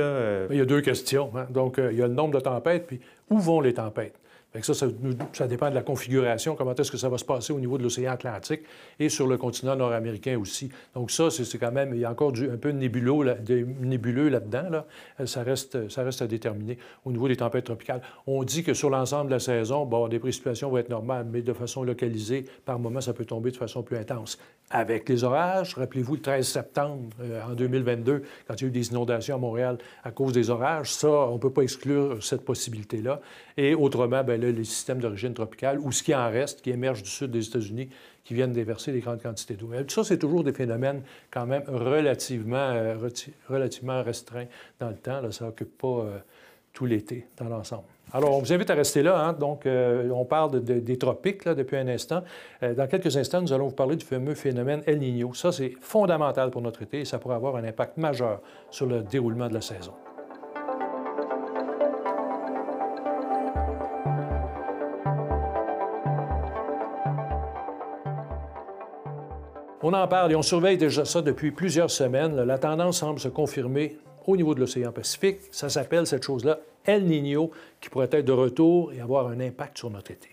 Il 0.51 0.57
y 0.57 0.61
a 0.61 0.65
deux 0.65 0.81
questions. 0.81 1.33
Hein. 1.37 1.49
Donc, 1.51 1.81
euh, 1.81 1.91
il 1.91 1.99
y 1.99 2.03
a 2.03 2.07
le 2.07 2.15
nombre 2.15 2.33
de 2.33 2.39
tempêtes, 2.39 2.87
puis 2.87 3.01
où 3.29 3.41
vont 3.41 3.61
les 3.61 3.75
tempêtes? 3.75 4.15
Ça, 4.63 5.47
dépend 5.47 5.69
de 5.69 5.75
la 5.75 5.83
configuration, 5.83 6.57
comment 6.57 6.75
est-ce 6.75 6.91
que 6.91 6.97
ça 6.97 7.09
va 7.09 7.19
se 7.19 7.25
passer 7.25 7.53
au 7.53 7.61
niveau 7.61 7.77
de 7.77 7.83
l'océan 7.83 8.13
Atlantique 8.13 8.63
et 8.99 9.11
sur 9.11 9.27
le 9.27 9.37
continent 9.37 9.77
nord-américain 9.77 10.39
aussi. 10.39 10.71
Donc 10.95 11.11
ça, 11.11 11.31
c'est 11.31 11.59
quand 11.59 11.71
même, 11.71 11.93
il 11.95 12.01
y 12.01 12.05
a 12.05 12.11
encore 12.11 12.33
un 12.33 12.57
peu 12.57 12.73
de 12.73 12.79
nébuleux, 12.79 14.29
là-dedans. 14.29 14.71
Là. 14.71 14.87
Euh, 15.21 15.27
ça, 15.27 15.43
reste, 15.43 15.91
ça 15.91 16.03
reste 16.03 16.23
à 16.23 16.27
déterminer 16.27 16.79
au 17.05 17.13
niveau 17.13 17.29
des 17.29 17.37
tempêtes 17.37 17.65
tropicales. 17.65 18.01
On 18.27 18.43
dit 18.43 18.63
que 18.63 18.73
sur 18.73 18.89
l'ensemble 18.89 19.27
de 19.27 19.35
la 19.35 19.41
saison, 19.41 19.85
bon, 19.85 20.09
des 20.09 20.19
précipitations 20.19 20.71
vont 20.71 20.79
être 20.79 20.89
normales, 20.89 21.27
mais 21.31 21.43
de 21.43 21.53
façon 21.53 21.83
localisée, 21.83 22.45
par 22.65 22.79
moment, 22.79 23.03
ça 23.03 23.13
peut 23.13 23.27
tomber 23.27 23.51
de 23.51 23.57
façon 23.57 23.83
plus 23.83 23.99
intense. 23.99 24.39
Avec 24.71 25.09
les 25.09 25.25
orages, 25.25 25.75
rappelez-vous 25.75 26.15
le 26.15 26.21
13 26.21 26.47
septembre 26.47 27.09
euh, 27.21 27.43
en 27.43 27.55
2022, 27.55 28.23
quand 28.47 28.55
il 28.55 28.63
y 28.63 28.65
a 28.65 28.69
eu 28.69 28.71
des 28.71 28.89
inondations 28.89 29.37
à 29.37 29.39
Montréal 29.39 29.79
à 30.05 30.11
cause 30.11 30.33
des 30.33 30.51
orages, 30.51 30.93
ça, 30.93 31.09
on 31.09 31.35
ne 31.35 31.39
peut 31.39 31.53
pas 31.53 31.63
exclure 31.63 32.23
cette 32.23 32.45
possibilité-là. 32.45 33.21
Et 33.57 33.75
autrement, 33.75 34.23
bien, 34.25 34.38
les 34.39 34.65
systèmes 34.65 35.01
d'origine 35.01 35.35
tropicale 35.35 35.79
ou 35.81 35.93
ce 35.93 36.03
qui 36.03 36.15
en 36.15 36.31
reste, 36.31 36.63
qui 36.63 36.71
émerge 36.71 37.03
du 37.03 37.11
sud 37.11 37.31
des 37.31 37.47
États-Unis, 37.47 37.89
qui 38.29 38.35
viennent 38.35 38.53
déverser 38.53 38.93
des 38.93 39.01
grandes 39.01 39.23
quantités 39.23 39.55
d'eau. 39.55 39.71
Ça, 39.89 40.05
c'est 40.05 40.19
toujours 40.19 40.45
des 40.45 40.53
phénomènes 40.53 41.03
quand 41.31 41.47
même 41.47 41.63
relativement, 41.67 42.57
euh, 42.57 42.97
relativement 43.49 44.03
restreints 44.03 44.45
dans 44.79 44.91
le 44.91 44.97
temps. 44.97 45.31
ça 45.31 45.47
n'occupe 45.47 45.79
pas 45.79 45.89
euh, 45.89 46.19
tout 46.75 46.85
l'été 46.85 47.27
dans 47.39 47.49
l'ensemble. 47.49 47.85
Alors, 48.13 48.37
on 48.37 48.41
vous 48.41 48.53
invite 48.53 48.69
à 48.69 48.75
rester 48.75 49.03
là. 49.03 49.19
Hein. 49.19 49.33
Donc, 49.33 49.65
euh, 49.65 50.11
on 50.11 50.27
parle 50.27 50.63
des 50.63 50.99
tropiques 50.99 51.47
là, 51.47 51.55
depuis 51.55 51.77
un 51.77 51.89
instant. 51.89 52.23
dans 52.61 52.87
quelques 52.87 53.17
instants, 53.17 53.41
nous 53.41 53.53
allons 53.53 53.69
vous 53.69 53.75
parler 53.75 53.97
du 53.97 54.05
fameux 54.05 54.35
phénomène 54.35 54.83
El 54.87 54.99
Niño. 54.99 55.33
Ça, 55.33 55.51
c'est 55.51 55.73
fondamental 55.81 56.51
pour 56.51 56.61
notre 56.61 56.83
été 56.83 57.01
et 57.01 57.05
ça 57.07 57.19
pourrait 57.19 57.37
avoir 57.37 57.57
un 57.57 57.65
impact 57.65 57.97
majeur 57.97 58.43
sur 58.71 58.85
le 58.85 59.03
déroulement 59.03 59.49
de 59.49 59.55
la 59.55 59.63
saison. 59.63 59.95
On 69.91 69.95
en 69.95 70.07
parle 70.07 70.33
et 70.33 70.37
on 70.37 70.43
surveille 70.43 70.77
déjà 70.77 71.07
ça 71.07 71.23
depuis 71.23 71.51
plusieurs 71.51 71.91
semaines. 71.91 72.39
La 72.39 72.59
tendance 72.59 72.99
semble 72.99 73.19
se 73.19 73.29
confirmer 73.29 73.97
au 74.27 74.37
niveau 74.37 74.55
de 74.55 74.61
l'océan 74.61 74.93
Pacifique. 74.93 75.39
Ça 75.51 75.71
s'appelle 75.71 76.07
cette 76.07 76.25
chose-là 76.25 76.59
El 76.85 77.07
Niño, 77.07 77.51
qui 77.81 77.89
pourrait 77.89 78.11
être 78.13 78.27
de 78.27 78.33
retour 78.33 78.93
et 78.93 79.01
avoir 79.01 79.29
un 79.29 79.41
impact 79.41 79.79
sur 79.79 79.89
notre 79.89 80.11
été. 80.11 80.29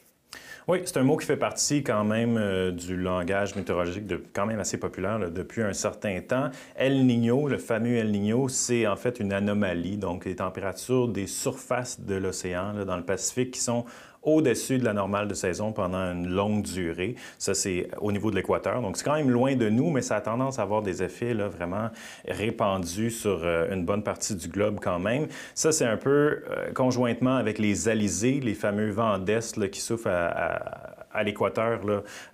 Oui, 0.67 0.79
c'est 0.83 0.97
un 0.97 1.03
mot 1.03 1.15
qui 1.15 1.25
fait 1.25 1.37
partie 1.37 1.83
quand 1.83 2.03
même 2.03 2.37
euh, 2.37 2.71
du 2.71 2.97
langage 2.97 3.55
météorologique 3.55 4.11
quand 4.33 4.45
même 4.45 4.59
assez 4.59 4.77
populaire 4.77 5.31
depuis 5.31 5.61
un 5.61 5.71
certain 5.71 6.19
temps. 6.19 6.49
El 6.75 7.05
Niño, 7.05 7.47
le 7.47 7.57
fameux 7.57 7.95
El 7.95 8.11
Niño, 8.11 8.49
c'est 8.49 8.85
en 8.87 8.97
fait 8.97 9.21
une 9.21 9.31
anomalie, 9.31 9.95
donc 9.95 10.25
les 10.25 10.35
températures 10.35 11.07
des 11.07 11.27
surfaces 11.27 12.01
de 12.01 12.15
l'océan 12.15 12.83
dans 12.83 12.97
le 12.97 13.03
Pacifique 13.03 13.51
qui 13.51 13.61
sont 13.61 13.85
au-dessus 14.25 14.77
de 14.77 14.85
la 14.85 14.93
normale 14.93 15.27
de 15.27 15.33
saison 15.33 15.71
pendant 15.71 16.11
une 16.11 16.27
longue 16.27 16.63
durée. 16.63 17.15
Ça, 17.37 17.53
c'est 17.53 17.87
au 17.99 18.11
niveau 18.11 18.31
de 18.31 18.35
l'équateur. 18.35 18.81
Donc, 18.81 18.97
c'est 18.97 19.03
quand 19.03 19.15
même 19.15 19.29
loin 19.29 19.55
de 19.55 19.69
nous, 19.69 19.89
mais 19.89 20.01
ça 20.01 20.17
a 20.17 20.21
tendance 20.21 20.59
à 20.59 20.63
avoir 20.63 20.81
des 20.81 21.03
effets 21.03 21.33
là, 21.33 21.47
vraiment 21.47 21.89
répandus 22.27 23.11
sur 23.11 23.41
euh, 23.43 23.73
une 23.73 23.85
bonne 23.85 24.03
partie 24.03 24.35
du 24.35 24.47
globe 24.47 24.79
quand 24.81 24.99
même. 24.99 25.27
Ça, 25.53 25.71
c'est 25.71 25.85
un 25.85 25.97
peu 25.97 26.43
euh, 26.49 26.71
conjointement 26.73 27.35
avec 27.35 27.59
les 27.59 27.87
alizés, 27.87 28.39
les 28.41 28.53
fameux 28.53 28.89
vents 28.89 29.17
d'Est 29.17 29.69
qui 29.69 29.79
souffrent 29.79 30.07
à 30.07 30.25
à 30.25 31.04
l'équateur, 31.23 31.81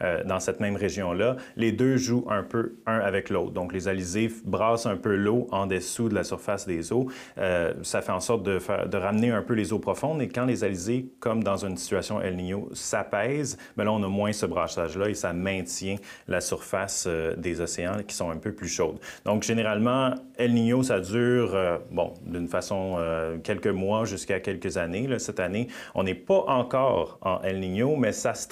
euh, 0.01 0.23
dans 0.23 0.39
cette 0.39 0.59
même 0.59 0.75
région-là, 0.75 1.35
les 1.55 1.71
deux 1.71 1.97
jouent 1.97 2.25
un 2.29 2.43
peu 2.43 2.75
un 2.85 2.99
avec 2.99 3.29
l'autre. 3.29 3.51
Donc, 3.51 3.73
les 3.73 3.87
alizés 3.87 4.31
brassent 4.45 4.85
un 4.85 4.97
peu 4.97 5.15
l'eau 5.15 5.47
en 5.51 5.67
dessous 5.67 6.09
de 6.09 6.15
la 6.15 6.23
surface 6.23 6.67
des 6.67 6.91
eaux. 6.93 7.07
Euh, 7.37 7.73
ça 7.83 8.01
fait 8.01 8.11
en 8.11 8.19
sorte 8.19 8.43
de, 8.43 8.59
de, 8.87 8.97
ramener 8.97 9.31
un 9.31 9.41
peu 9.41 9.53
les 9.53 9.73
eaux 9.73 9.79
profondes. 9.79 10.21
Et 10.21 10.27
quand 10.27 10.45
les 10.45 10.63
alizés, 10.63 11.07
comme 11.19 11.43
dans 11.43 11.65
une 11.65 11.77
situation 11.77 12.21
El 12.21 12.35
Niño, 12.35 12.69
s'apaisent, 12.73 13.57
bien 13.75 13.85
là, 13.85 13.91
on 13.91 14.03
a 14.03 14.07
moins 14.07 14.33
ce 14.33 14.45
brassage-là 14.45 15.09
et 15.09 15.13
ça 15.13 15.33
maintient 15.33 15.97
la 16.27 16.41
surface 16.41 17.05
euh, 17.07 17.35
des 17.35 17.61
océans 17.61 18.03
qui 18.07 18.15
sont 18.15 18.29
un 18.29 18.37
peu 18.37 18.51
plus 18.51 18.67
chaudes. 18.67 18.99
Donc, 19.25 19.43
généralement, 19.43 20.13
El 20.37 20.53
Niño, 20.53 20.83
ça 20.83 20.99
dure, 20.99 21.55
bon, 21.91 22.13
d'une 22.25 22.47
façon, 22.47 22.97
quelques 23.43 23.67
mois 23.67 24.05
jusqu'à 24.05 24.39
quelques 24.39 24.77
années. 24.77 25.07
Cette 25.19 25.39
année, 25.39 25.67
on 25.93 26.03
n'est 26.03 26.15
pas 26.15 26.43
encore 26.47 27.19
en 27.21 27.41
El 27.41 27.59
Niño, 27.59 27.95
mais 27.95 28.11
ça 28.11 28.33
se 28.33 28.47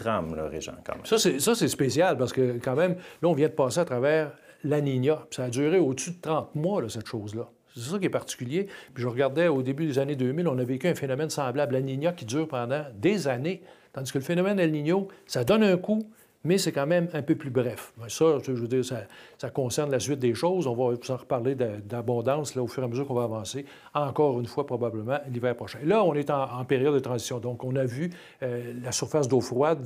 ça, 1.03 1.55
c'est 1.55 1.67
spécial 1.67 2.17
parce 2.17 2.33
que, 2.33 2.59
quand 2.63 2.75
même, 2.75 2.95
là, 3.21 3.29
on 3.29 3.33
vient 3.33 3.47
de 3.47 3.53
passer 3.53 3.79
à 3.79 3.85
travers 3.85 4.31
la 4.63 4.81
Nina. 4.81 5.25
Ça 5.31 5.45
a 5.45 5.49
duré 5.49 5.79
au-dessus 5.79 6.11
de 6.11 6.21
30 6.21 6.55
mois, 6.55 6.87
cette 6.89 7.07
chose-là. 7.07 7.49
C'est 7.75 7.91
ça 7.91 7.99
qui 7.99 8.05
est 8.05 8.09
particulier. 8.09 8.67
Puis 8.93 9.03
je 9.03 9.07
regardais 9.07 9.47
au 9.47 9.61
début 9.61 9.85
des 9.85 9.99
années 9.99 10.15
2000, 10.15 10.47
on 10.47 10.57
a 10.57 10.63
vécu 10.63 10.87
un 10.87 10.95
phénomène 10.95 11.29
semblable 11.29 11.75
à 11.75 11.81
Nina 11.81 12.11
qui 12.11 12.25
dure 12.25 12.47
pendant 12.47 12.83
des 12.95 13.27
années. 13.27 13.61
Tandis 13.93 14.11
que 14.11 14.17
le 14.17 14.23
phénomène 14.23 14.59
El 14.59 14.71
Niño, 14.71 15.07
ça 15.25 15.43
donne 15.43 15.63
un 15.63 15.77
coup, 15.77 16.11
mais 16.43 16.57
c'est 16.57 16.71
quand 16.71 16.87
même 16.87 17.09
un 17.13 17.21
peu 17.21 17.35
plus 17.35 17.49
bref. 17.49 17.93
Ça, 18.07 18.37
je 18.41 18.51
veux 18.51 18.67
dire, 18.67 18.85
ça, 18.85 19.49
concerne 19.49 19.91
la 19.91 19.99
suite 19.99 20.19
des 20.19 20.33
choses. 20.33 20.67
On 20.67 20.73
va 20.73 20.83
en 20.83 21.17
reparler 21.17 21.55
d'abondance 21.55 22.55
au 22.55 22.67
fur 22.67 22.83
et 22.83 22.85
à 22.85 22.89
mesure 22.89 23.07
qu'on 23.07 23.13
va 23.13 23.23
avancer, 23.23 23.65
encore 23.93 24.39
une 24.39 24.45
fois 24.45 24.65
probablement 24.65 25.19
l'hiver 25.29 25.55
prochain. 25.55 25.79
Là, 25.83 26.03
on 26.03 26.13
est 26.13 26.29
en, 26.29 26.63
période 26.65 26.93
de 26.93 26.99
transition. 26.99 27.39
Donc, 27.39 27.63
on 27.63 27.75
a 27.75 27.85
vu 27.85 28.09
euh, 28.43 28.73
la 28.81 28.91
surface 28.91 29.27
d'eau 29.27 29.41
froide 29.41 29.85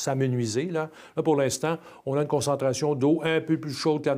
s'amenuiser. 0.00 0.66
Là. 0.66 0.90
pour 1.24 1.36
l'instant, 1.36 1.78
on 2.06 2.16
a 2.16 2.22
une 2.22 2.28
concentration 2.28 2.94
d'eau 2.94 3.20
un 3.24 3.40
peu 3.40 3.58
plus 3.58 3.72
chaude 3.72 4.02
que 4.02 4.08
la 4.08 4.14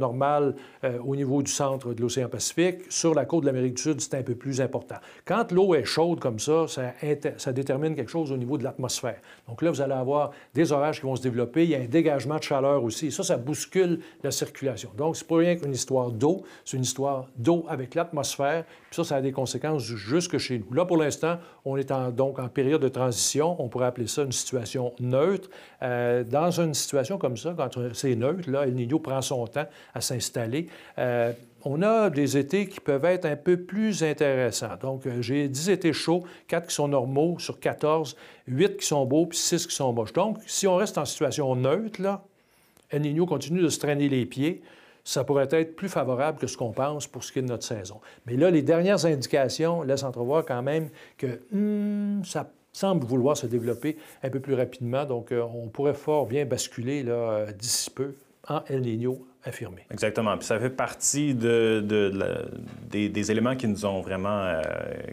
euh, 0.85 0.99
au 1.05 1.17
niveau 1.17 1.43
du 1.43 1.51
centre 1.51 1.95
de 1.95 2.01
l'océan 2.01 2.29
Pacifique. 2.29 2.81
Sur 2.89 3.15
la 3.15 3.25
côte 3.25 3.43
de 3.43 3.47
l'Amérique 3.47 3.75
du 3.75 3.83
Sud, 3.83 4.01
c'est 4.01 4.15
un 4.15 4.23
peu 4.23 4.35
plus 4.35 4.61
important. 4.61 4.97
Quand 5.25 5.51
l'eau 5.53 5.75
est 5.75 5.85
chaude 5.85 6.21
comme 6.21 6.39
ça, 6.39 6.67
ça, 6.69 6.93
ça, 7.37 7.53
détermine 7.53 7.95
quelque 7.95 8.11
chose 8.11 8.33
au 8.33 8.37
niveau 8.37 8.59
de 8.59 8.65
l'atmosphère. 8.65 9.21
Donc 9.49 9.63
là, 9.63 9.71
vous 9.71 9.81
allez 9.81 9.93
avoir 9.93 10.31
des 10.55 10.73
orages 10.73 11.01
qui 11.01 11.07
vont 11.07 11.17
se 11.17 11.23
développer. 11.23 11.65
Il 11.65 11.71
y 11.71 11.75
a 11.75 11.79
un 11.79 11.87
dégagement 11.87 12.37
de 12.37 12.43
chaleur 12.43 12.83
aussi. 12.83 13.11
Ça, 13.11 13.23
ça 13.23 13.37
bouscule 13.37 14.01
la 14.23 14.31
circulation. 14.31 14.91
Donc, 14.97 15.17
c'est 15.17 15.27
pas 15.27 15.37
rien 15.37 15.57
qu'une 15.57 15.73
histoire 15.73 16.11
d'eau. 16.11 16.43
C'est 16.65 16.77
une 16.77 16.83
histoire 16.83 17.29
d'eau 17.37 17.65
avec 17.69 17.95
l'atmosphère. 17.95 18.65
Puis 18.65 18.97
ça, 18.97 19.05
ça 19.05 19.17
a 19.17 19.21
des 19.21 19.33
conséquences 19.33 19.83
jusque 19.83 20.39
chez 20.39 20.59
nous. 20.59 20.73
Là, 20.75 20.85
pour 20.85 20.97
l'instant, 20.97 21.39
on 21.65 21.77
est 21.77 21.93
donc 22.15 22.39
en 22.39 22.49
période 22.49 22.83
de 22.83 22.89
transition. 22.89 23.57
On 23.63 23.69
pourrait 23.69 23.87
appeler 23.87 24.07
ça 24.07 24.23
une 24.23 24.33
situation 24.33 24.93
neutre. 25.01 25.49
Euh, 25.83 26.23
dans 26.25 26.61
une 26.61 26.75
situation 26.75 27.19
comme 27.19 27.37
ça, 27.37 27.55
quand 27.57 27.71
c'est 27.93 28.15
neutre, 28.15 28.49
là, 28.51 28.67
El 28.67 28.75
Niño 28.75 28.99
prend 28.99 29.21
son 29.21 29.47
temps 29.47 29.67
à 29.95 30.01
s'installer. 30.01 30.69
Euh, 30.99 31.33
on 31.65 31.83
a 31.83 32.11
des 32.11 32.37
étés 32.37 32.69
qui 32.69 32.81
peuvent 32.81 33.05
être 33.05 33.25
un 33.25 33.37
peu 33.37 33.57
plus 33.57 34.03
intéressants. 34.03 34.77
Donc, 34.81 35.07
euh, 35.07 35.23
j'ai 35.23 35.49
10 35.49 35.71
étés 35.71 35.93
chauds, 35.93 36.25
4 36.49 36.69
qui 36.69 36.75
sont 36.75 36.89
normaux 36.89 37.39
sur 37.39 37.59
14, 37.59 38.17
8 38.47 38.77
qui 38.79 38.87
sont 38.87 39.05
beaux, 39.07 39.27
puis 39.27 39.39
6 39.39 39.67
qui 39.67 39.75
sont 39.75 39.93
moches. 39.93 40.13
Donc, 40.13 40.39
si 40.47 40.67
on 40.67 40.77
reste 40.77 40.99
en 40.99 41.05
situation 41.05 41.55
neutre, 41.57 42.01
là, 42.01 42.23
El 42.91 43.03
Niño 43.03 43.27
continue 43.27 43.63
de 43.63 43.69
se 43.69 43.81
traîner 43.81 44.09
les 44.09 44.27
pieds, 44.27 44.63
ça 45.05 45.25
pourrait 45.25 45.49
être 45.51 45.75
plus 45.75 45.89
favorable 45.89 46.39
que 46.39 46.47
ce 46.47 46.57
qu'on 46.57 46.71
pense 46.71 47.09
pour 47.09 47.25
ce 47.25 47.33
qui 47.33 47.41
est 47.41 47.43
de 47.43 47.49
notre 47.49 47.65
saison. 47.65 48.01
Mais 48.27 48.37
là, 48.37 48.51
les 48.51 48.63
dernières 48.63 49.05
indications 49.05 49.83
laissent 49.83 50.05
entrevoir 50.05 50.45
quand 50.45 50.63
même 50.63 50.91
que 51.19 51.41
hmm, 51.51 52.25
ça 52.25 52.49
semble 52.73 53.05
vouloir 53.05 53.37
se 53.37 53.47
développer 53.47 53.97
un 54.23 54.31
peu 54.31 54.41
plus 54.41 54.55
rapidement. 54.55 55.05
Donc, 55.05 55.33
euh, 55.33 55.43
on 55.43 55.69
pourrait 55.69 55.95
fort 55.95 56.27
bien 56.27 56.45
basculer 56.45 57.05
euh, 57.07 57.53
d'ici 57.53 57.91
peu 57.91 58.15
en 58.49 58.63
El 58.67 58.83
Niño 58.83 59.27
Exactement. 59.91 60.37
Puis 60.37 60.47
ça 60.47 60.59
fait 60.61 60.71
partie 60.71 61.35
de, 61.35 61.85
des, 62.91 63.31
éléments 63.31 63.57
qui 63.57 63.67
nous 63.67 63.85
ont 63.87 64.01
vraiment 64.01 64.41
euh, 64.43 64.63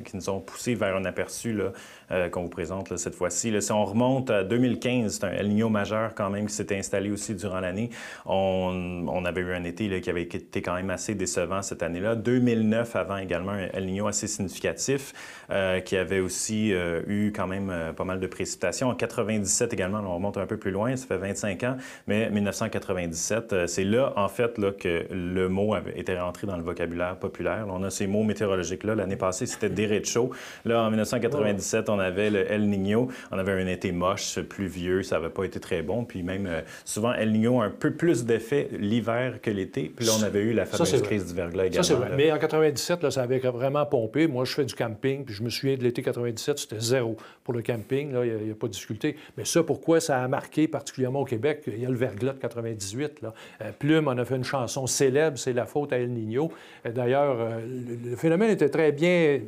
qui 0.06 0.16
nous 0.16 0.30
ont 0.30 0.40
poussé 0.40 0.76
vers 0.76 0.96
un 0.96 1.06
aperçu 1.06 1.54
là, 1.54 2.30
qu'on 2.30 2.44
vous 2.44 2.50
présente 2.50 2.96
cette 2.98 3.16
fois-ci. 3.16 3.60
Si 3.62 3.72
on 3.72 3.86
remonte 3.86 4.30
à 4.30 4.44
2015, 4.44 5.14
c'est 5.14 5.24
un 5.26 5.32
El 5.32 5.50
Niño 5.50 5.70
majeur 5.70 6.14
quand 6.14 6.30
même 6.30 6.48
qui 6.48 6.54
s'était 6.54 6.78
installé 6.78 7.12
aussi 7.12 7.34
durant 7.34 7.60
l'année. 7.60 7.90
On, 8.26 9.06
on, 9.08 9.26
avait 9.26 9.42
eu 9.42 9.54
un 9.54 9.64
été 9.64 10.02
qui 10.02 10.10
avait 10.10 10.24
été 10.24 10.62
quand 10.62 10.76
même 10.76 10.90
assez 10.90 11.16
décevant 11.16 11.62
cette 11.62 11.82
année-là. 11.82 12.16
2009 12.16 12.96
avant 12.96 13.18
également 13.18 13.54
un 13.54 13.68
El 13.74 13.86
Niño 13.88 14.08
assez 14.08 14.28
significatif. 14.28 15.14
Euh, 15.52 15.80
qui 15.80 15.98
avait 15.98 16.20
aussi 16.20 16.72
euh, 16.74 17.02
eu 17.08 17.32
quand 17.36 17.48
même 17.48 17.72
euh, 17.72 17.92
pas 17.92 18.04
mal 18.04 18.20
de 18.20 18.28
précipitations. 18.28 18.90
En 18.90 18.94
97 18.94 19.74
également, 19.74 20.00
on 20.06 20.14
remonte 20.14 20.38
un 20.38 20.46
peu 20.46 20.58
plus 20.58 20.70
loin, 20.70 20.96
ça 20.96 21.08
fait 21.08 21.18
25 21.18 21.64
ans, 21.64 21.76
mais 22.06 22.30
1997, 22.30 23.66
c'est 23.66 23.84
là, 23.84 24.14
en 24.20 24.28
fait, 24.30 24.58
là, 24.58 24.72
que 24.72 25.06
le 25.12 25.50
mot 25.50 25.74
avait 25.74 26.00
été 26.00 26.18
rentré 26.18 26.48
dans 26.48 26.58
le 26.58 26.64
vocabulaire 26.64 27.18
populaire. 27.18 27.66
on 27.70 27.84
a 27.84 27.90
ces 27.90 28.08
mots 28.08 28.24
météorologiques-là. 28.24 28.96
L'année 28.96 29.16
passée, 29.16 29.46
c'était 29.46 29.70
derecho. 29.70 30.32
Là, 30.66 30.84
en 30.84 30.90
1997, 30.90 31.90
on 31.90 32.00
avait 32.00 32.30
le 32.30 32.52
El 32.52 32.70
Niño. 32.70 33.10
On 33.32 33.38
avait 33.38 33.54
un 33.54 33.68
été 33.68 33.92
moche, 33.92 34.40
pluvieux, 34.40 35.04
ça 35.04 35.18
n'avait 35.18 35.30
pas 35.30 35.44
été 35.44 35.60
très 35.60 35.82
bon. 35.82 36.06
Puis 36.06 36.24
même, 36.24 36.50
souvent, 36.86 37.14
El 37.14 37.32
Niño 37.32 37.62
a 37.62 37.66
un 37.66 37.70
peu 37.70 37.92
plus 37.92 38.26
d'effet 38.26 38.70
l'hiver 38.72 39.40
que 39.42 39.52
l'été. 39.52 39.92
Puis 39.96 40.06
là, 40.06 40.14
on 40.20 40.24
avait 40.24 40.42
eu 40.42 40.54
la 40.54 40.66
fameuse 40.66 41.02
crise 41.02 41.26
du 41.26 41.34
verglas 41.34 41.66
également. 41.66 41.84
Ça, 41.84 41.96
c'est 41.96 42.00
vrai. 42.00 42.10
Mais 42.16 42.32
en 42.32 42.38
97, 42.38 43.04
là, 43.04 43.12
ça 43.12 43.24
avait 43.24 43.40
vraiment 43.40 43.86
pompé. 43.86 44.28
Moi, 44.28 44.46
je 44.46 44.54
fais 44.54 44.66
du 44.66 44.76
camping, 44.76 45.26
puis 45.26 45.34
je 45.34 45.44
me 45.44 45.50
souviens 45.50 45.78
de 45.78 45.84
l'été 45.84 46.02
97, 46.02 46.60
c'était 46.60 46.80
zéro 46.80 47.18
pour 47.44 47.54
le 47.54 47.62
camping, 47.62 48.12
il 48.24 48.46
n'y 48.46 48.52
a, 48.52 48.56
pas 48.56 48.68
de 48.68 48.74
difficulté. 48.74 49.16
Mais 49.38 49.46
ça, 49.46 49.64
pourquoi 49.64 50.00
ça 50.00 50.22
a 50.22 50.28
marqué 50.28 50.68
particulièrement 50.68 51.22
au 51.22 51.26
Québec? 51.26 51.64
Il 51.68 51.80
y 51.80 51.86
a 51.86 51.90
le 51.90 51.96
verglas 51.96 52.34
de 52.34 52.40
98. 52.40 53.22
Là. 53.22 53.34
Euh, 53.62 53.72
Plume 53.78 54.08
en 54.10 54.18
a 54.18 54.25
fait 54.25 54.36
une 54.36 54.44
chanson 54.44 54.88
célèbre, 54.88 55.38
c'est 55.38 55.54
la 55.54 55.66
faute 55.66 55.94
à 55.94 55.98
El 55.98 56.12
Niño. 56.12 56.51
Euh, 56.86 56.92
d'ailleurs, 56.92 57.38
euh, 57.39 57.60
le, 58.06 58.16
phénomène 58.16 58.50
était 58.50 58.70
très 58.70 58.92
bien 58.92 59.39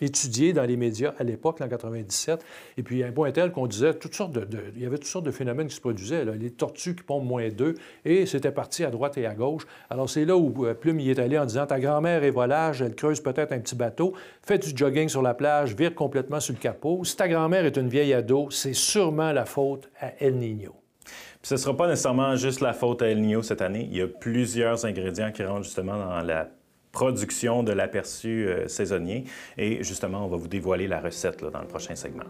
étudié 0.00 0.52
dans 0.52 0.64
les 0.64 0.76
médias 0.76 1.14
à 1.18 1.24
l'époque, 1.24 1.60
en 1.60 1.68
97. 1.68 2.44
Et 2.76 2.82
puis, 2.82 3.02
un 3.02 3.12
point 3.12 3.32
tel 3.32 3.50
qu'on 3.50 3.66
disait 3.66 3.94
toutes 3.94 4.14
sortes 4.14 4.32
de, 4.32 4.46
Il 4.76 4.82
y 4.82 4.86
avait 4.86 4.98
toutes 4.98 5.08
sortes 5.08 5.24
de 5.24 5.30
phénomènes 5.30 5.66
qui 5.66 5.74
se 5.74 5.80
produisaient. 5.80 6.24
Les 6.24 6.50
tortues 6.50 6.94
qui 6.94 7.02
pompent 7.02 7.24
moins 7.24 7.48
d'eux, 7.48 7.74
et 8.04 8.26
c'était 8.26 8.52
parti 8.52 8.84
à 8.84 8.90
droite 8.90 9.18
et 9.18 9.26
à 9.26 9.34
gauche. 9.34 9.66
Alors, 9.90 10.08
c'est 10.08 10.24
là 10.24 10.36
où 10.36 10.66
euh, 10.66 10.74
Plume 10.74 11.00
y 11.00 11.10
est 11.10 11.18
allé 11.18 11.38
en 11.38 11.46
disant 11.46 11.66
Ta 11.66 11.80
grand-mère 11.80 12.24
est 12.24 12.30
volage, 12.30 12.82
elle 12.82 12.94
creuse 12.94 13.20
peut-être 13.20 13.52
un 13.52 13.58
petit 13.58 13.74
bateau, 13.74 14.14
fait 14.42 14.58
du 14.58 14.76
jogging 14.76 15.08
sur 15.08 15.22
la 15.22 15.34
plage, 15.34 15.74
vire 15.74 15.94
complètement 15.94 16.40
sur 16.40 16.54
le 16.54 16.60
capot. 16.60 17.04
Si 17.04 17.16
ta 17.16 17.28
grand-mère 17.28 17.64
est 17.64 17.76
une 17.76 17.88
vieille 17.88 18.14
ado, 18.14 18.48
c'est 18.50 18.74
sûrement 18.74 19.32
la 19.32 19.46
faute 19.46 19.88
à 20.00 20.12
El 20.20 20.36
Niño. 20.36 20.74
Ce 21.42 21.54
ne 21.54 21.58
sera 21.58 21.76
pas 21.76 21.86
nécessairement 21.86 22.34
juste 22.36 22.60
la 22.60 22.72
faute 22.72 23.02
à 23.02 23.08
El 23.08 23.20
Niño 23.20 23.42
cette 23.42 23.62
année. 23.62 23.88
Il 23.90 23.96
y 23.96 24.02
a 24.02 24.08
plusieurs 24.08 24.84
ingrédients 24.84 25.30
qui 25.30 25.44
rentrent 25.44 25.64
justement 25.64 25.96
dans 25.96 26.20
la 26.20 26.48
production 26.90 27.62
de 27.62 27.72
l'aperçu 27.72 28.48
euh, 28.48 28.66
saisonnier. 28.66 29.24
Et 29.56 29.82
justement, 29.84 30.24
on 30.24 30.28
va 30.28 30.36
vous 30.36 30.48
dévoiler 30.48 30.88
la 30.88 31.00
recette 31.00 31.44
dans 31.44 31.60
le 31.60 31.66
prochain 31.66 31.94
segment. 31.94 32.24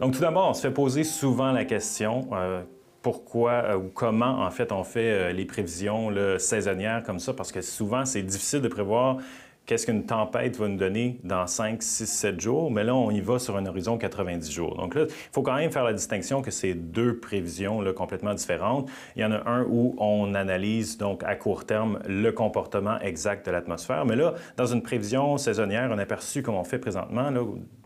Donc 0.00 0.14
tout 0.14 0.20
d'abord, 0.20 0.50
on 0.50 0.54
se 0.54 0.62
fait 0.62 0.74
poser 0.74 1.04
souvent 1.04 1.52
la 1.52 1.64
question 1.64 2.28
euh, 2.32 2.62
pourquoi 3.02 3.52
euh, 3.52 3.76
ou 3.76 3.90
comment 3.94 4.44
en 4.44 4.50
fait 4.50 4.72
on 4.72 4.82
fait 4.82 5.32
les 5.32 5.44
prévisions 5.44 6.10
saisonnières 6.38 7.04
comme 7.04 7.20
ça 7.20 7.32
parce 7.32 7.52
que 7.52 7.62
souvent 7.62 8.04
c'est 8.04 8.22
difficile 8.22 8.60
de 8.60 8.68
prévoir 8.68 9.18
qu'est-ce 9.66 9.86
qu'une 9.86 10.04
tempête 10.04 10.56
va 10.56 10.68
nous 10.68 10.76
donner 10.76 11.18
dans 11.24 11.46
5, 11.46 11.82
6, 11.82 12.06
7 12.06 12.40
jours, 12.40 12.70
mais 12.70 12.84
là, 12.84 12.94
on 12.94 13.10
y 13.10 13.20
va 13.20 13.38
sur 13.38 13.56
un 13.56 13.66
horizon 13.66 13.96
90 13.96 14.50
jours. 14.50 14.76
Donc 14.76 14.94
là, 14.94 15.04
il 15.08 15.32
faut 15.32 15.42
quand 15.42 15.56
même 15.56 15.70
faire 15.70 15.84
la 15.84 15.92
distinction 15.92 16.42
que 16.42 16.50
c'est 16.50 16.74
deux 16.74 17.18
prévisions 17.18 17.80
là, 17.80 17.92
complètement 17.92 18.34
différentes. 18.34 18.90
Il 19.16 19.22
y 19.22 19.24
en 19.24 19.32
a 19.32 19.48
un 19.48 19.64
où 19.64 19.94
on 19.98 20.34
analyse 20.34 20.98
donc 20.98 21.24
à 21.24 21.34
court 21.34 21.64
terme 21.64 21.98
le 22.06 22.30
comportement 22.30 22.98
exact 23.00 23.46
de 23.46 23.50
l'atmosphère, 23.50 24.04
mais 24.04 24.16
là, 24.16 24.34
dans 24.56 24.66
une 24.66 24.82
prévision 24.82 25.38
saisonnière, 25.38 25.90
un 25.92 25.98
aperçu 25.98 26.42
comme 26.42 26.56
on 26.56 26.64
fait 26.64 26.78
présentement, 26.78 27.30
là, 27.30 27.40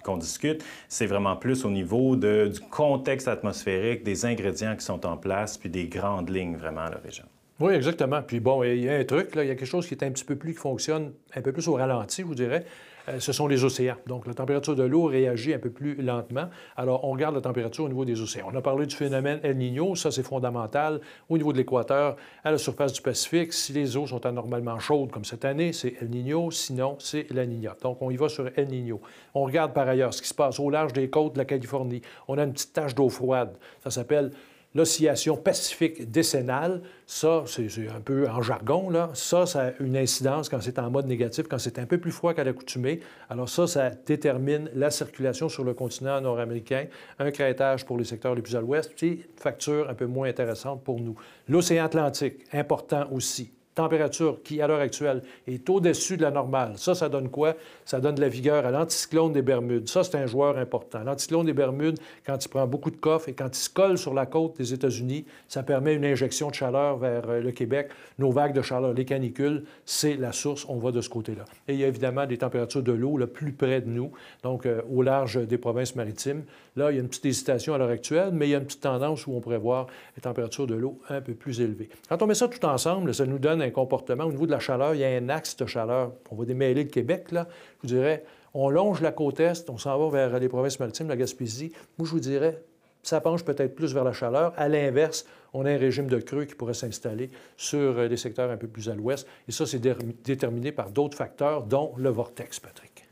qu'on 0.04 0.16
discute, 0.16 0.64
c'est 0.88 1.06
vraiment 1.06 1.37
plus 1.37 1.64
au 1.64 1.70
niveau 1.70 2.16
du 2.16 2.61
contexte 2.70 3.28
atmosphérique, 3.28 4.04
des 4.04 4.25
ingrédients 4.25 4.75
qui 4.76 4.85
sont 4.85 5.04
en 5.06 5.16
place, 5.16 5.58
puis 5.58 5.68
des 5.68 5.87
grandes 5.87 6.30
lignes 6.30 6.56
vraiment 6.56 6.82
à 6.82 6.90
l'origine. 6.90 7.26
Oui, 7.60 7.72
exactement. 7.72 8.22
Puis 8.22 8.38
bon, 8.38 8.62
il 8.62 8.84
y 8.84 8.88
a 8.88 8.94
un 8.94 9.04
truc, 9.04 9.34
là, 9.34 9.42
il 9.42 9.48
y 9.48 9.50
a 9.50 9.56
quelque 9.56 9.66
chose 9.66 9.86
qui 9.86 9.94
est 9.94 10.04
un 10.04 10.10
petit 10.12 10.24
peu 10.24 10.36
plus, 10.36 10.52
qui 10.52 10.60
fonctionne 10.60 11.12
un 11.34 11.42
peu 11.42 11.52
plus 11.52 11.66
au 11.66 11.74
ralenti, 11.74 12.22
je 12.22 12.26
vous 12.26 12.36
dirais. 12.36 12.64
Euh, 13.08 13.20
ce 13.20 13.32
sont 13.32 13.48
les 13.48 13.64
océans. 13.64 13.96
Donc, 14.06 14.26
la 14.26 14.34
température 14.34 14.76
de 14.76 14.82
l'eau 14.84 15.04
réagit 15.04 15.54
un 15.54 15.58
peu 15.58 15.70
plus 15.70 15.96
lentement. 15.96 16.48
Alors, 16.76 17.04
on 17.04 17.10
regarde 17.10 17.34
la 17.34 17.40
température 17.40 17.84
au 17.84 17.88
niveau 17.88 18.04
des 18.04 18.20
océans. 18.20 18.48
On 18.52 18.56
a 18.56 18.60
parlé 18.60 18.86
du 18.86 18.94
phénomène 18.94 19.40
El 19.42 19.56
Niño, 19.56 19.96
ça 19.96 20.10
c'est 20.10 20.22
fondamental. 20.22 21.00
Au 21.28 21.36
niveau 21.36 21.52
de 21.52 21.58
l'équateur, 21.58 22.16
à 22.44 22.52
la 22.52 22.58
surface 22.58 22.92
du 22.92 23.02
Pacifique, 23.02 23.52
si 23.52 23.72
les 23.72 23.96
eaux 23.96 24.06
sont 24.06 24.24
anormalement 24.24 24.78
chaudes 24.78 25.10
comme 25.10 25.24
cette 25.24 25.44
année, 25.44 25.72
c'est 25.72 25.94
El 26.00 26.10
Niño, 26.10 26.50
sinon 26.52 26.96
c'est 27.00 27.26
La 27.30 27.44
Niña. 27.44 27.76
Donc, 27.82 28.00
on 28.02 28.10
y 28.10 28.16
va 28.16 28.28
sur 28.28 28.48
El 28.54 28.68
Niño. 28.68 29.00
On 29.34 29.44
regarde 29.44 29.72
par 29.72 29.88
ailleurs 29.88 30.14
ce 30.14 30.22
qui 30.22 30.28
se 30.28 30.34
passe 30.34 30.60
au 30.60 30.70
large 30.70 30.92
des 30.92 31.10
côtes 31.10 31.32
de 31.32 31.38
la 31.38 31.44
Californie. 31.44 32.02
On 32.28 32.38
a 32.38 32.44
une 32.44 32.52
petite 32.52 32.72
tache 32.72 32.94
d'eau 32.94 33.08
froide. 33.08 33.56
Ça 33.82 33.90
s'appelle 33.90 34.30
l'oscillation 34.78 35.37
pacifique 35.37 36.08
décennale, 36.08 36.82
ça, 37.04 37.42
c'est 37.47 37.66
un 37.88 38.00
peu 38.00 38.28
en 38.28 38.42
jargon, 38.42 38.90
là, 38.90 39.11
ça, 39.12 39.44
ça 39.44 39.66
a 39.66 39.70
une 39.80 39.97
incidence 39.97 40.49
quand 40.49 40.61
c'est 40.61 40.78
en 40.78 40.88
mode 40.88 41.06
négatif, 41.06 41.49
quand 41.49 41.58
c'est 41.58 41.80
un 41.80 41.85
peu 41.85 41.99
plus 41.99 42.12
froid 42.12 42.32
qu'à 42.32 42.44
l'accoutumée. 42.44 43.00
Alors 43.28 43.49
ça, 43.49 43.66
ça 43.66 43.90
détermine 43.90 44.70
la 44.76 44.92
circulation 44.92 45.49
sur 45.49 45.64
le 45.64 45.75
continent 45.75 46.20
nord-américain, 46.20 46.87
un 47.18 47.32
crêtage 47.32 47.85
pour 47.85 47.99
les 47.99 48.04
secteurs 48.04 48.37
les 48.37 48.42
plus 48.42 48.54
à 48.54 48.61
l'ouest, 48.61 48.92
puis 48.94 49.25
facture 49.37 49.90
un 49.90 49.94
peu 49.94 50.06
moins 50.06 50.28
intéressante 50.28 50.85
pour 50.85 51.00
nous. 51.00 51.16
L'océan 51.49 51.85
Atlantique, 51.85 52.37
important 52.52 53.08
aussi 53.11 53.50
température 53.78 54.42
qui, 54.42 54.61
à 54.61 54.66
l'heure 54.66 54.80
actuelle, 54.80 55.23
est 55.47 55.70
au-dessus 55.70 56.16
de 56.16 56.23
la 56.23 56.32
normale. 56.32 56.73
Ça, 56.76 56.97
ça 56.97 57.08
donne 57.08 57.28
quoi? 57.28 57.54
Ça 57.85 58.00
donne 58.00 58.16
de 58.16 58.20
la 58.20 58.28
vigueur 58.28 58.66
à 58.66 58.73
l'anticyclone 58.73 59.32
des 59.32 59.42
Bermudes. 59.42 59.88
Ça, 59.88 60.02
c'est 60.02 60.16
un 60.16 60.26
joueur 60.26 60.58
important. 60.58 61.04
L'anticyclone 61.04 61.47
des 61.47 61.52
Bermudes, 61.52 61.99
quand 62.26 62.44
il 62.44 62.49
prend 62.49 62.66
beaucoup 62.66 62.90
de 62.90 62.97
coffre 62.97 63.28
et 63.28 63.35
quand 63.35 63.49
il 63.49 63.61
se 63.61 63.70
colle 63.70 63.97
sur 63.97 64.14
la 64.14 64.26
côte 64.26 64.56
des 64.56 64.75
États-Unis, 64.75 65.25
ça 65.47 65.62
permet 65.62 65.94
une 65.94 66.04
injection 66.04 66.49
de 66.50 66.54
chaleur 66.54 66.99
vers 66.99 67.28
euh, 67.28 67.40
le 67.40 67.52
Québec. 67.52 67.90
Nos 68.18 68.32
vagues 68.32 68.52
de 68.52 68.62
chaleur, 68.62 68.94
les 68.94 69.04
canicules, 69.04 69.62
c'est 69.85 70.16
la 70.16 70.32
source. 70.32 70.66
On 70.68 70.78
va 70.78 70.90
de 70.90 71.00
ce 71.00 71.08
côté-là. 71.08 71.44
Et 71.68 71.75
il 71.75 71.78
y 71.78 71.85
a 71.85 71.87
évidemment 71.87 72.26
des 72.26 72.38
températures 72.38 72.82
de 72.82 72.92
l'eau 72.92 73.16
le 73.16 73.28
plus 73.28 73.52
près 73.52 73.80
de 73.80 73.88
nous, 73.88 74.11
donc 74.42 74.66
euh, 74.66 74.82
au 74.90 75.02
large 75.02 75.47
des 75.47 75.58
provinces 75.58 75.94
maritimes. 75.94 76.42
Là, 76.78 76.92
il 76.92 76.94
y 76.94 76.99
a 76.99 77.02
une 77.02 77.08
petite 77.08 77.26
hésitation 77.26 77.75
à 77.75 77.78
l'heure 77.78 77.90
actuelle, 77.90 78.30
mais 78.32 78.47
il 78.47 78.50
y 78.50 78.54
a 78.54 78.58
une 78.58 78.64
petite 78.64 78.82
tendance 78.82 79.26
où 79.26 79.32
on 79.32 79.40
pourrait 79.40 79.58
voir 79.58 79.88
les 80.14 80.23
températures 80.23 80.68
de 80.68 80.76
l'eau 80.76 81.00
un 81.08 81.20
peu 81.20 81.35
plus 81.35 81.61
élevées. 81.61 81.88
Quand 82.08 82.23
on 82.23 82.28
met 82.28 82.37
ça 82.37 82.47
tout 82.47 82.64
ensemble, 82.64 83.12
ça 83.12 83.26
nous 83.26 83.40
donne 83.40 83.68
comportement. 83.73 84.23
Au 84.23 84.30
niveau 84.30 84.47
de 84.47 84.52
la 84.52 84.61
chaleur, 84.61 84.94
il 84.94 85.00
y 85.00 85.04
a 85.04 85.08
un 85.08 85.28
axe 85.28 85.56
de 85.56 85.66
chaleur. 85.66 86.12
On 86.30 86.37
va 86.37 86.44
démêler 86.44 86.85
le 86.85 86.88
Québec, 86.88 87.32
là. 87.32 87.49
Je 87.82 87.88
vous 87.88 87.94
dirais, 87.94 88.23
on 88.54 88.70
longe 88.70 89.00
la 89.00 89.11
côte 89.11 89.40
Est, 89.40 89.68
on 89.70 89.76
s'en 89.76 89.99
va 89.99 90.28
vers 90.28 90.38
les 90.38 90.49
provinces 90.49 90.78
maritimes, 90.78 91.08
la 91.08 91.16
Gaspésie. 91.16 91.73
Moi, 91.99 92.06
je 92.06 92.12
vous 92.12 92.20
dirais, 92.20 92.62
ça 93.02 93.20
penche 93.20 93.44
peut-être 93.44 93.75
plus 93.75 93.92
vers 93.92 94.04
la 94.04 94.12
chaleur. 94.12 94.52
À 94.56 94.68
l'inverse, 94.68 95.26
on 95.54 95.66
a 95.66 95.73
un 95.73 95.78
régime 95.78 96.06
de 96.06 96.18
creux 96.18 96.44
qui 96.44 96.54
pourrait 96.54 96.75
s'installer 96.75 97.30
sur 97.56 98.02
les 98.02 98.16
secteurs 98.16 98.52
un 98.52 98.56
peu 98.56 98.68
plus 98.68 98.88
à 98.88 98.94
l'ouest. 98.94 99.26
Et 99.49 99.52
ça, 99.52 99.66
c'est 99.66 99.82
déterminé 100.25 100.70
par 100.70 100.90
d'autres 100.90 101.16
facteurs, 101.16 101.64
dont 101.64 101.92
le 101.96 102.11
vortex, 102.11 102.61
Patrick. 102.61 103.08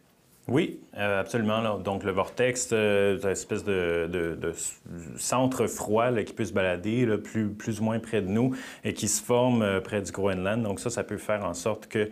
Oui, 0.48 0.78
euh, 0.96 1.20
absolument. 1.20 1.78
Donc, 1.78 2.04
le 2.04 2.12
vortex, 2.12 2.68
euh, 2.72 3.18
une 3.20 3.28
espèce 3.28 3.64
de, 3.64 4.38
centre 5.16 5.66
froid 5.66 6.12
qui 6.22 6.32
peut 6.32 6.44
se 6.44 6.52
balader 6.52 7.04
plus, 7.18 7.80
ou 7.80 7.84
moins 7.84 7.98
près 7.98 8.22
de 8.22 8.28
nous 8.28 8.54
et 8.84 8.94
qui 8.94 9.08
se 9.08 9.20
forme 9.20 9.62
euh, 9.62 9.80
près 9.80 10.00
du 10.02 10.12
Groenland. 10.12 10.62
Donc, 10.62 10.78
ça, 10.78 10.88
ça 10.88 11.02
peut 11.02 11.16
faire 11.16 11.44
en 11.44 11.52
sorte 11.52 11.88
que 11.88 12.08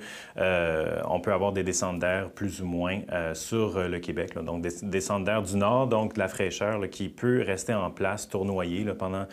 on 1.07 1.20
peut 1.20 1.33
avoir 1.33 1.53
des 1.53 1.62
descentes 1.62 2.01
d'air 2.01 2.31
plus 2.31 2.61
ou 2.61 2.66
moins 2.66 3.01
sur 3.35 3.79
le 3.79 3.99
Québec. 4.01 4.35
Donc, 4.35 4.62
des 4.62 4.70
descentes 4.83 5.25
d'air 5.25 5.42
du 5.42 5.57
nord, 5.57 5.87
donc 5.87 6.14
de 6.14 6.18
la 6.18 6.29
fraîcheur 6.29 6.81
qui 6.90 7.09
peut 7.09 7.42
rester 7.47 7.75
en 7.75 7.90
place, 7.90 8.29
tournoyer 8.29 8.85
pendant 8.99 9.27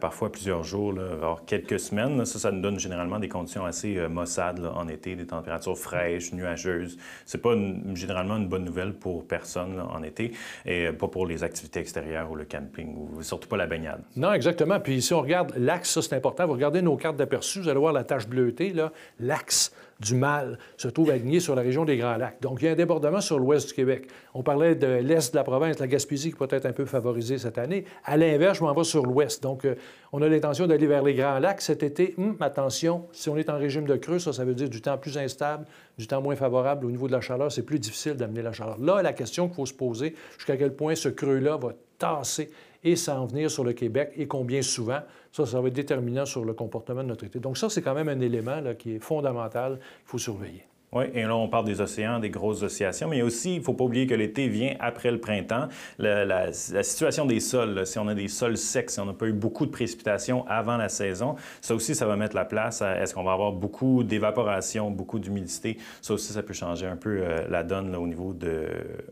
parfois 0.00 0.30
plusieurs 0.30 0.62
jours, 0.62 0.94
voire 0.94 1.44
quelques 1.44 1.80
semaines. 1.80 2.24
Ça, 2.24 2.38
ça 2.38 2.52
nous 2.52 2.60
donne 2.60 2.78
généralement 2.78 3.18
des 3.18 3.28
conditions 3.28 3.64
assez 3.64 4.08
maussades 4.08 4.64
en 4.74 4.86
été, 4.88 5.16
des 5.16 5.26
températures 5.26 5.76
fraîches, 5.76 6.32
nuageuses. 6.32 6.96
C'est 7.26 7.42
pas 7.42 7.54
généralement 7.94 8.27
une 8.36 8.48
bonne 8.48 8.64
nouvelle 8.64 8.94
pour 8.94 9.26
personne 9.26 9.80
en 9.80 10.02
été 10.02 10.32
et 10.66 10.88
pas 10.92 11.08
pour 11.08 11.26
les 11.26 11.42
activités 11.42 11.80
extérieures 11.80 12.30
ou 12.30 12.34
le 12.34 12.44
camping 12.44 12.94
ou 12.96 13.22
surtout 13.22 13.48
pas 13.48 13.56
la 13.56 13.66
baignade. 13.66 14.02
Non, 14.16 14.32
exactement. 14.32 14.80
Puis 14.80 15.02
si 15.02 15.14
on 15.14 15.20
regarde 15.20 15.52
l'axe, 15.56 15.90
ça 15.90 16.02
c'est 16.02 16.14
important. 16.14 16.46
Vous 16.46 16.52
regardez 16.52 16.82
nos 16.82 16.96
cartes 16.96 17.16
d'aperçu, 17.16 17.60
vous 17.60 17.68
allez 17.68 17.78
voir 17.80 17.92
la 17.92 18.04
tache 18.04 18.26
bleutée, 18.28 18.72
là, 18.72 18.92
l'axe 19.20 19.72
du 20.00 20.14
mal 20.14 20.58
se 20.76 20.88
trouve 20.88 21.10
aligné 21.10 21.40
sur 21.40 21.54
la 21.54 21.62
région 21.62 21.84
des 21.84 21.96
Grands 21.96 22.16
Lacs. 22.16 22.40
Donc, 22.40 22.62
il 22.62 22.66
y 22.66 22.68
a 22.68 22.72
un 22.72 22.76
débordement 22.76 23.20
sur 23.20 23.38
l'ouest 23.38 23.68
du 23.68 23.74
Québec. 23.74 24.08
On 24.34 24.42
parlait 24.42 24.74
de 24.74 24.86
l'est 24.86 25.32
de 25.32 25.36
la 25.36 25.44
province, 25.44 25.78
la 25.78 25.88
Gaspésie 25.88 26.30
qui 26.30 26.36
peut 26.36 26.48
être 26.50 26.66
un 26.66 26.72
peu 26.72 26.84
favorisée 26.84 27.38
cette 27.38 27.58
année. 27.58 27.84
À 28.04 28.16
l'inverse, 28.16 28.58
je 28.58 28.64
m'en 28.64 28.72
vais 28.72 28.84
sur 28.84 29.04
l'ouest. 29.04 29.42
Donc, 29.42 29.64
euh, 29.64 29.74
on 30.12 30.22
a 30.22 30.28
l'intention 30.28 30.66
d'aller 30.66 30.86
vers 30.86 31.02
les 31.02 31.14
Grands 31.14 31.38
Lacs 31.38 31.60
cet 31.60 31.82
été. 31.82 32.14
Hum, 32.16 32.36
attention, 32.40 33.06
si 33.12 33.28
on 33.28 33.36
est 33.36 33.50
en 33.50 33.58
régime 33.58 33.86
de 33.86 33.96
creux, 33.96 34.18
ça, 34.18 34.32
ça 34.32 34.44
veut 34.44 34.54
dire 34.54 34.68
du 34.68 34.80
temps 34.80 34.98
plus 34.98 35.18
instable, 35.18 35.64
du 35.98 36.06
temps 36.06 36.22
moins 36.22 36.36
favorable 36.36 36.86
au 36.86 36.90
niveau 36.90 37.06
de 37.06 37.12
la 37.12 37.20
chaleur. 37.20 37.50
C'est 37.50 37.62
plus 37.62 37.78
difficile 37.78 38.14
d'amener 38.14 38.42
la 38.42 38.52
chaleur. 38.52 38.78
Là, 38.78 39.02
la 39.02 39.12
question 39.12 39.46
qu'il 39.46 39.56
faut 39.56 39.66
se 39.66 39.74
poser, 39.74 40.14
jusqu'à 40.36 40.56
quel 40.56 40.74
point 40.74 40.94
ce 40.94 41.08
creux-là 41.08 41.56
va 41.56 41.72
tasser 41.98 42.50
et 42.84 42.94
s'en 42.94 43.26
venir 43.26 43.50
sur 43.50 43.64
le 43.64 43.72
Québec 43.72 44.12
et 44.16 44.28
combien 44.28 44.62
souvent. 44.62 45.00
Ça, 45.32 45.44
ça 45.44 45.60
va 45.60 45.68
être 45.68 45.74
déterminant 45.74 46.24
sur 46.24 46.44
le 46.44 46.54
comportement 46.54 47.02
de 47.02 47.08
notre 47.08 47.24
été. 47.24 47.40
Donc 47.40 47.58
ça, 47.58 47.68
c'est 47.68 47.82
quand 47.82 47.94
même 47.94 48.08
un 48.08 48.20
élément 48.20 48.62
qui 48.78 48.94
est 48.94 49.00
fondamental 49.00 49.78
qu'il 49.78 50.06
faut 50.06 50.18
surveiller. 50.18 50.67
Oui, 50.90 51.04
et 51.12 51.22
là, 51.22 51.36
on 51.36 51.48
parle 51.48 51.66
des 51.66 51.82
océans, 51.82 52.18
des 52.18 52.30
grosses 52.30 52.62
oscillations, 52.62 53.08
mais 53.08 53.20
aussi, 53.20 53.56
il 53.56 53.58
ne 53.58 53.62
faut 53.62 53.74
pas 53.74 53.84
oublier 53.84 54.06
que 54.06 54.14
l'été 54.14 54.48
vient 54.48 54.74
après 54.80 55.10
le 55.10 55.20
printemps. 55.20 55.68
La, 55.98 56.50
situation 56.52 57.26
des 57.26 57.40
sols, 57.40 57.86
si 57.86 57.98
on 57.98 58.08
a 58.08 58.14
des 58.14 58.28
sols 58.28 58.56
secs, 58.56 58.90
si 58.90 58.98
on 58.98 59.04
n'a 59.04 59.12
pas 59.12 59.26
eu 59.26 59.34
beaucoup 59.34 59.66
de 59.66 59.70
précipitations 59.70 60.46
avant 60.48 60.78
la 60.78 60.88
saison, 60.88 61.36
ça 61.60 61.74
aussi, 61.74 61.94
ça 61.94 62.06
va 62.06 62.16
mettre 62.16 62.34
la 62.34 62.46
place 62.46 62.80
à 62.80 63.02
est-ce 63.02 63.12
qu'on 63.12 63.22
va 63.22 63.32
avoir 63.32 63.52
beaucoup 63.52 64.02
d'évaporation, 64.02 64.90
beaucoup 64.90 65.18
d'humidité. 65.18 65.76
Ça 66.00 66.14
aussi, 66.14 66.32
ça 66.32 66.42
peut 66.42 66.54
changer 66.54 66.86
un 66.86 66.96
peu 66.96 67.20
euh, 67.20 67.46
la 67.50 67.64
donne 67.64 67.94
au, 67.94 68.06
niveau 68.06 68.32
de, 68.32 68.68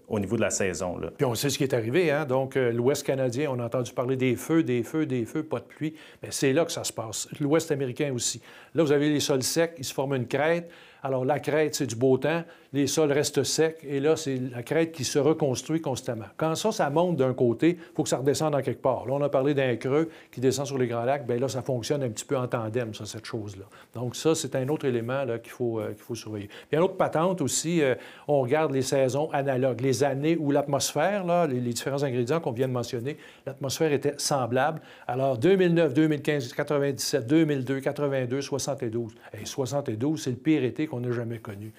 au 0.08 0.18
niveau 0.18 0.36
de 0.36 0.40
la 0.40 0.50
saison. 0.50 0.96
Là. 0.96 1.10
Puis 1.14 1.26
on 1.26 1.34
sait 1.34 1.50
ce 1.50 1.58
qui 1.58 1.64
est 1.64 1.74
arrivé, 1.74 2.10
hein? 2.10 2.24
Donc, 2.24 2.56
euh, 2.56 2.72
l'Ouest 2.72 3.04
canadien, 3.04 3.50
on 3.54 3.60
a 3.60 3.66
entendu 3.66 3.92
parler 3.92 4.16
des 4.16 4.36
feux, 4.36 4.62
des 4.62 4.82
feux, 4.82 5.04
des 5.04 5.26
feux, 5.26 5.42
pas 5.42 5.58
de 5.58 5.64
pluie. 5.64 5.94
Mais 6.22 6.30
c'est 6.30 6.54
là 6.54 6.64
que 6.64 6.72
ça 6.72 6.84
se 6.84 6.92
passe. 6.92 7.28
L'Ouest 7.38 7.70
américain 7.70 8.12
aussi. 8.14 8.40
Là, 8.74 8.82
vous 8.82 8.92
avez 8.92 9.10
les 9.10 9.20
sols 9.20 9.42
secs, 9.42 9.74
ils 9.76 9.84
se 9.84 9.92
forment 9.92 10.14
une 10.14 10.26
crête. 10.26 10.70
Alors, 11.06 11.24
la 11.24 11.38
crête, 11.38 11.76
c'est 11.76 11.86
du 11.86 11.94
beau 11.94 12.18
temps, 12.18 12.42
les 12.72 12.86
sols 12.86 13.12
restent 13.12 13.42
secs, 13.42 13.78
et 13.86 14.00
là, 14.00 14.16
c'est 14.16 14.36
la 14.36 14.62
crête 14.62 14.92
qui 14.92 15.04
se 15.04 15.18
reconstruit 15.18 15.80
constamment. 15.80 16.26
Quand 16.36 16.54
ça, 16.54 16.72
ça 16.72 16.90
monte 16.90 17.16
d'un 17.16 17.34
côté, 17.34 17.78
il 17.78 17.94
faut 17.94 18.02
que 18.02 18.08
ça 18.08 18.18
redescende 18.18 18.54
en 18.54 18.62
quelque 18.62 18.82
part. 18.82 19.06
Là, 19.06 19.14
on 19.14 19.22
a 19.22 19.28
parlé 19.28 19.54
d'un 19.54 19.76
creux 19.76 20.10
qui 20.32 20.40
descend 20.40 20.66
sur 20.66 20.78
les 20.78 20.86
Grands 20.86 21.04
Lacs, 21.04 21.26
bien 21.26 21.38
là, 21.38 21.48
ça 21.48 21.62
fonctionne 21.62 22.02
un 22.02 22.08
petit 22.08 22.24
peu 22.24 22.36
en 22.36 22.46
tandem, 22.46 22.94
ça, 22.94 23.06
cette 23.06 23.24
chose-là. 23.24 23.64
Donc, 23.94 24.16
ça, 24.16 24.34
c'est 24.34 24.56
un 24.56 24.68
autre 24.68 24.86
élément 24.86 25.24
qu'il 25.42 25.52
faut, 25.52 25.80
euh, 25.80 25.88
qu'il 25.88 26.02
faut 26.02 26.14
surveiller. 26.14 26.48
Puis, 26.68 26.76
une 26.76 26.82
autre 26.82 26.96
patente 26.96 27.40
aussi, 27.40 27.82
euh, 27.82 27.94
on 28.28 28.40
regarde 28.40 28.72
les 28.72 28.82
saisons 28.82 29.30
analogues, 29.32 29.80
les 29.80 30.04
années 30.04 30.36
où 30.38 30.50
l'atmosphère, 30.50 31.46
les, 31.46 31.60
les 31.60 31.72
différents 31.72 32.02
ingrédients 32.02 32.40
qu'on 32.40 32.52
vient 32.52 32.68
de 32.68 32.72
mentionner, 32.72 33.16
l'atmosphère 33.46 33.92
était 33.92 34.14
semblable. 34.18 34.80
Alors, 35.06 35.38
2009, 35.38 35.94
2015, 35.94 36.52
97, 36.52 37.26
2002, 37.26 37.80
82, 37.80 38.40
72. 38.40 39.14
Et 39.40 39.44
72, 39.44 40.22
c'est 40.22 40.30
le 40.30 40.36
pire 40.36 40.64
été 40.64 40.86
qu'on 40.86 41.00
n'a 41.00 41.12
jamais 41.12 41.38
connu. 41.38 41.72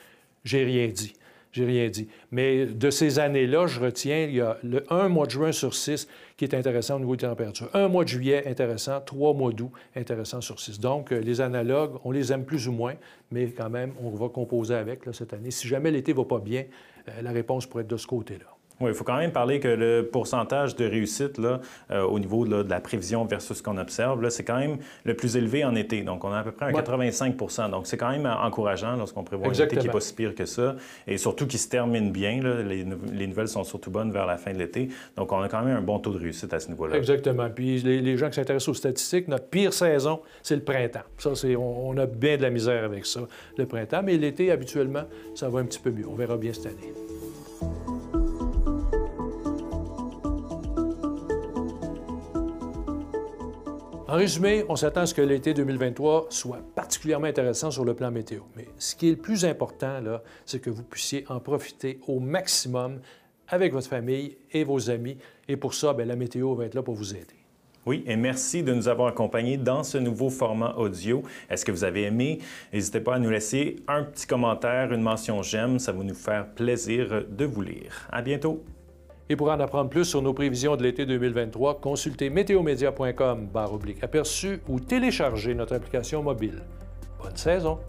J'ai 0.43 0.63
rien 0.63 0.87
dit. 0.87 1.13
J'ai 1.51 1.65
rien 1.65 1.89
dit. 1.89 2.07
Mais 2.29 2.65
de 2.65 2.89
ces 2.89 3.19
années-là, 3.19 3.67
je 3.67 3.79
retiens, 3.79 4.25
il 4.25 4.35
y 4.35 4.41
a 4.41 4.57
le, 4.63 4.83
un 4.91 5.07
mois 5.07 5.25
de 5.25 5.31
juin 5.31 5.51
sur 5.51 5.73
six 5.73 6.07
qui 6.35 6.45
est 6.45 6.53
intéressant 6.53 6.97
au 6.97 6.99
niveau 6.99 7.15
des 7.15 7.25
températures. 7.25 7.69
Un 7.73 7.87
mois 7.87 8.03
de 8.03 8.09
juillet, 8.09 8.47
intéressant. 8.47 9.01
Trois 9.01 9.33
mois 9.33 9.51
d'août, 9.51 9.71
intéressant 9.95 10.41
sur 10.41 10.59
six. 10.59 10.79
Donc, 10.79 11.11
euh, 11.11 11.19
les 11.19 11.41
analogues, 11.41 11.97
on 12.03 12.11
les 12.11 12.31
aime 12.31 12.45
plus 12.45 12.67
ou 12.67 12.73
moins, 12.73 12.93
mais 13.31 13.49
quand 13.51 13.69
même, 13.69 13.93
on 14.01 14.09
va 14.11 14.29
composer 14.29 14.75
avec 14.75 15.01
cette 15.13 15.33
année. 15.33 15.51
Si 15.51 15.67
jamais 15.67 15.89
l'été 15.89 16.11
ne 16.11 16.17
va 16.17 16.25
pas 16.25 16.39
bien, 16.39 16.65
euh, 17.07 17.21
la 17.21 17.31
réponse 17.31 17.65
pourrait 17.65 17.83
être 17.83 17.89
de 17.89 17.97
ce 17.97 18.07
côté-là. 18.07 18.56
Oui, 18.79 18.91
il 18.91 18.93
faut 18.93 19.03
quand 19.03 19.17
même 19.17 19.31
parler 19.31 19.59
que 19.59 19.67
le 19.67 20.07
pourcentage 20.11 20.75
de 20.75 20.85
réussite 20.85 21.39
là, 21.39 21.59
euh, 21.89 22.03
au 22.03 22.19
niveau 22.19 22.45
de 22.45 22.69
la 22.69 22.79
prévision 22.79 23.25
versus 23.25 23.57
ce 23.57 23.63
qu'on 23.63 23.77
observe, 23.77 24.27
c'est 24.29 24.43
quand 24.43 24.59
même 24.59 24.77
le 25.03 25.15
plus 25.15 25.35
élevé 25.35 25.65
en 25.65 25.73
été. 25.75 26.03
Donc, 26.03 26.23
on 26.23 26.31
a 26.31 26.39
à 26.39 26.43
peu 26.43 26.51
près 26.51 26.67
un 26.67 26.71
85% 26.71 27.71
Donc, 27.71 27.87
c'est 27.87 27.97
quand 27.97 28.11
même 28.11 28.25
encourageant 28.25 28.95
lorsqu'on 28.95 29.23
prévoit 29.23 29.47
un 29.47 29.51
été 29.51 29.77
qui 29.77 29.85
n'est 29.87 29.91
pas 29.91 29.99
si 29.99 30.13
pire 30.13 30.35
que 30.35 30.45
ça. 30.45 30.75
Et 31.07 31.17
surtout 31.17 31.47
qui 31.47 31.57
se 31.57 31.69
termine 31.69 32.11
bien. 32.11 32.41
Là. 32.41 32.61
Les, 32.61 32.85
les, 33.11 33.27
nouvelles 33.27 33.47
sont 33.47 33.63
surtout 33.63 33.89
bonnes 33.89 34.11
vers 34.11 34.25
la 34.25 34.37
fin 34.37 34.53
de 34.53 34.59
l'été. 34.59 34.89
Donc, 35.15 35.31
on 35.31 35.41
a 35.41 35.49
quand 35.49 35.63
même 35.63 35.77
un 35.77 35.81
bon 35.81 35.97
taux 35.99 36.13
de 36.13 36.19
réussite 36.19 36.53
à 36.53 36.59
ce 36.59 36.69
niveau-là. 36.69 36.97
Exactement. 36.97 37.49
Puis, 37.49 37.79
les, 37.79 37.99
les 38.01 38.17
gens 38.17 38.29
qui 38.29 38.35
s'intéressent 38.35 38.69
aux 38.69 38.73
statistiques, 38.75 39.27
notre 39.27 39.47
pire 39.47 39.73
saison, 39.73 40.21
c'est 40.43 40.55
le 40.55 40.63
printemps. 40.63 40.99
Ça, 41.17 41.33
c'est, 41.35 41.55
on, 41.55 41.89
on 41.89 41.97
a 41.97 42.05
bien 42.05 42.37
de 42.37 42.43
la 42.43 42.51
misère 42.51 42.83
avec 42.83 43.05
ça, 43.05 43.21
le 43.57 43.65
printemps. 43.65 44.01
Mais 44.03 44.17
l'été, 44.17 44.51
habituellement, 44.51 45.03
ça 45.33 45.49
va 45.49 45.59
un 45.59 45.65
petit 45.65 45.79
peu 45.79 45.89
mieux. 45.89 46.07
On 46.07 46.15
verra 46.15 46.37
bien 46.37 46.53
cette 46.53 46.67
année. 46.67 46.93
En 54.09 54.15
résumé, 54.15 54.63
on 54.69 54.77
s'attend 54.77 55.01
à 55.01 55.05
ce 55.05 55.13
que 55.13 55.21
l'été 55.21 55.53
2023 55.53 56.27
soit 56.29 56.61
particulièrement 56.75 57.27
intéressant 57.27 57.71
sur 57.71 57.83
le 57.83 57.93
plan 57.93 58.09
météo. 58.09 58.39
Mais 58.55 58.65
ce 58.77 58.95
qui 58.95 59.09
est 59.09 59.11
le 59.11 59.17
plus 59.17 59.43
important, 59.43 59.99
c'est 60.45 60.61
que 60.61 60.69
vous 60.69 60.83
puissiez 60.83 61.25
en 61.27 61.41
profiter 61.41 61.99
au 62.07 62.21
maximum 62.21 63.01
avec 63.49 63.73
votre 63.73 63.89
famille 63.89 64.37
et 64.53 64.63
vos 64.63 64.89
amis. 64.89 65.17
Et 65.49 65.57
pour 65.57 65.73
ça, 65.73 65.93
bien, 65.93 66.05
la 66.05 66.15
météo 66.15 66.55
va 66.55 66.65
être 66.65 66.73
là 66.73 66.83
pour 66.83 66.95
vous 66.95 67.15
aider. 67.15 67.35
Oui, 67.85 68.05
et 68.07 68.15
merci 68.15 68.63
de 68.63 68.73
nous 68.73 68.87
avoir 68.87 69.09
accompagnés 69.09 69.57
dans 69.57 69.83
ce 69.83 69.97
nouveau 69.97 70.29
format 70.29 70.75
audio. 70.77 71.23
Est-ce 71.49 71.65
que 71.65 71.73
vous 71.73 71.83
avez 71.83 72.03
aimé? 72.03 72.39
N'hésitez 72.71 73.01
pas 73.01 73.15
à 73.15 73.19
nous 73.19 73.29
laisser 73.29 73.75
un 73.89 74.03
petit 74.03 74.25
commentaire, 74.25 74.93
une 74.93 75.01
mention 75.01 75.43
j'aime. 75.43 75.79
Ça 75.79 75.91
va 75.91 76.01
nous 76.01 76.13
faire 76.13 76.47
plaisir 76.53 77.25
de 77.29 77.45
vous 77.45 77.61
lire. 77.61 78.07
À 78.09 78.21
bientôt! 78.21 78.63
Et 79.29 79.35
pour 79.35 79.49
en 79.49 79.59
apprendre 79.59 79.89
plus 79.89 80.05
sur 80.05 80.21
nos 80.21 80.33
prévisions 80.33 80.77
de 80.77 80.83
l'été 80.83 81.05
2023, 81.05 81.81
consultez 81.81 82.29
météomédia.com 82.29 83.49
aperçu 84.01 84.61
ou 84.69 84.79
téléchargez 84.79 85.53
notre 85.53 85.75
application 85.75 86.23
mobile. 86.23 86.63
Bonne 87.21 87.35
saison! 87.35 87.79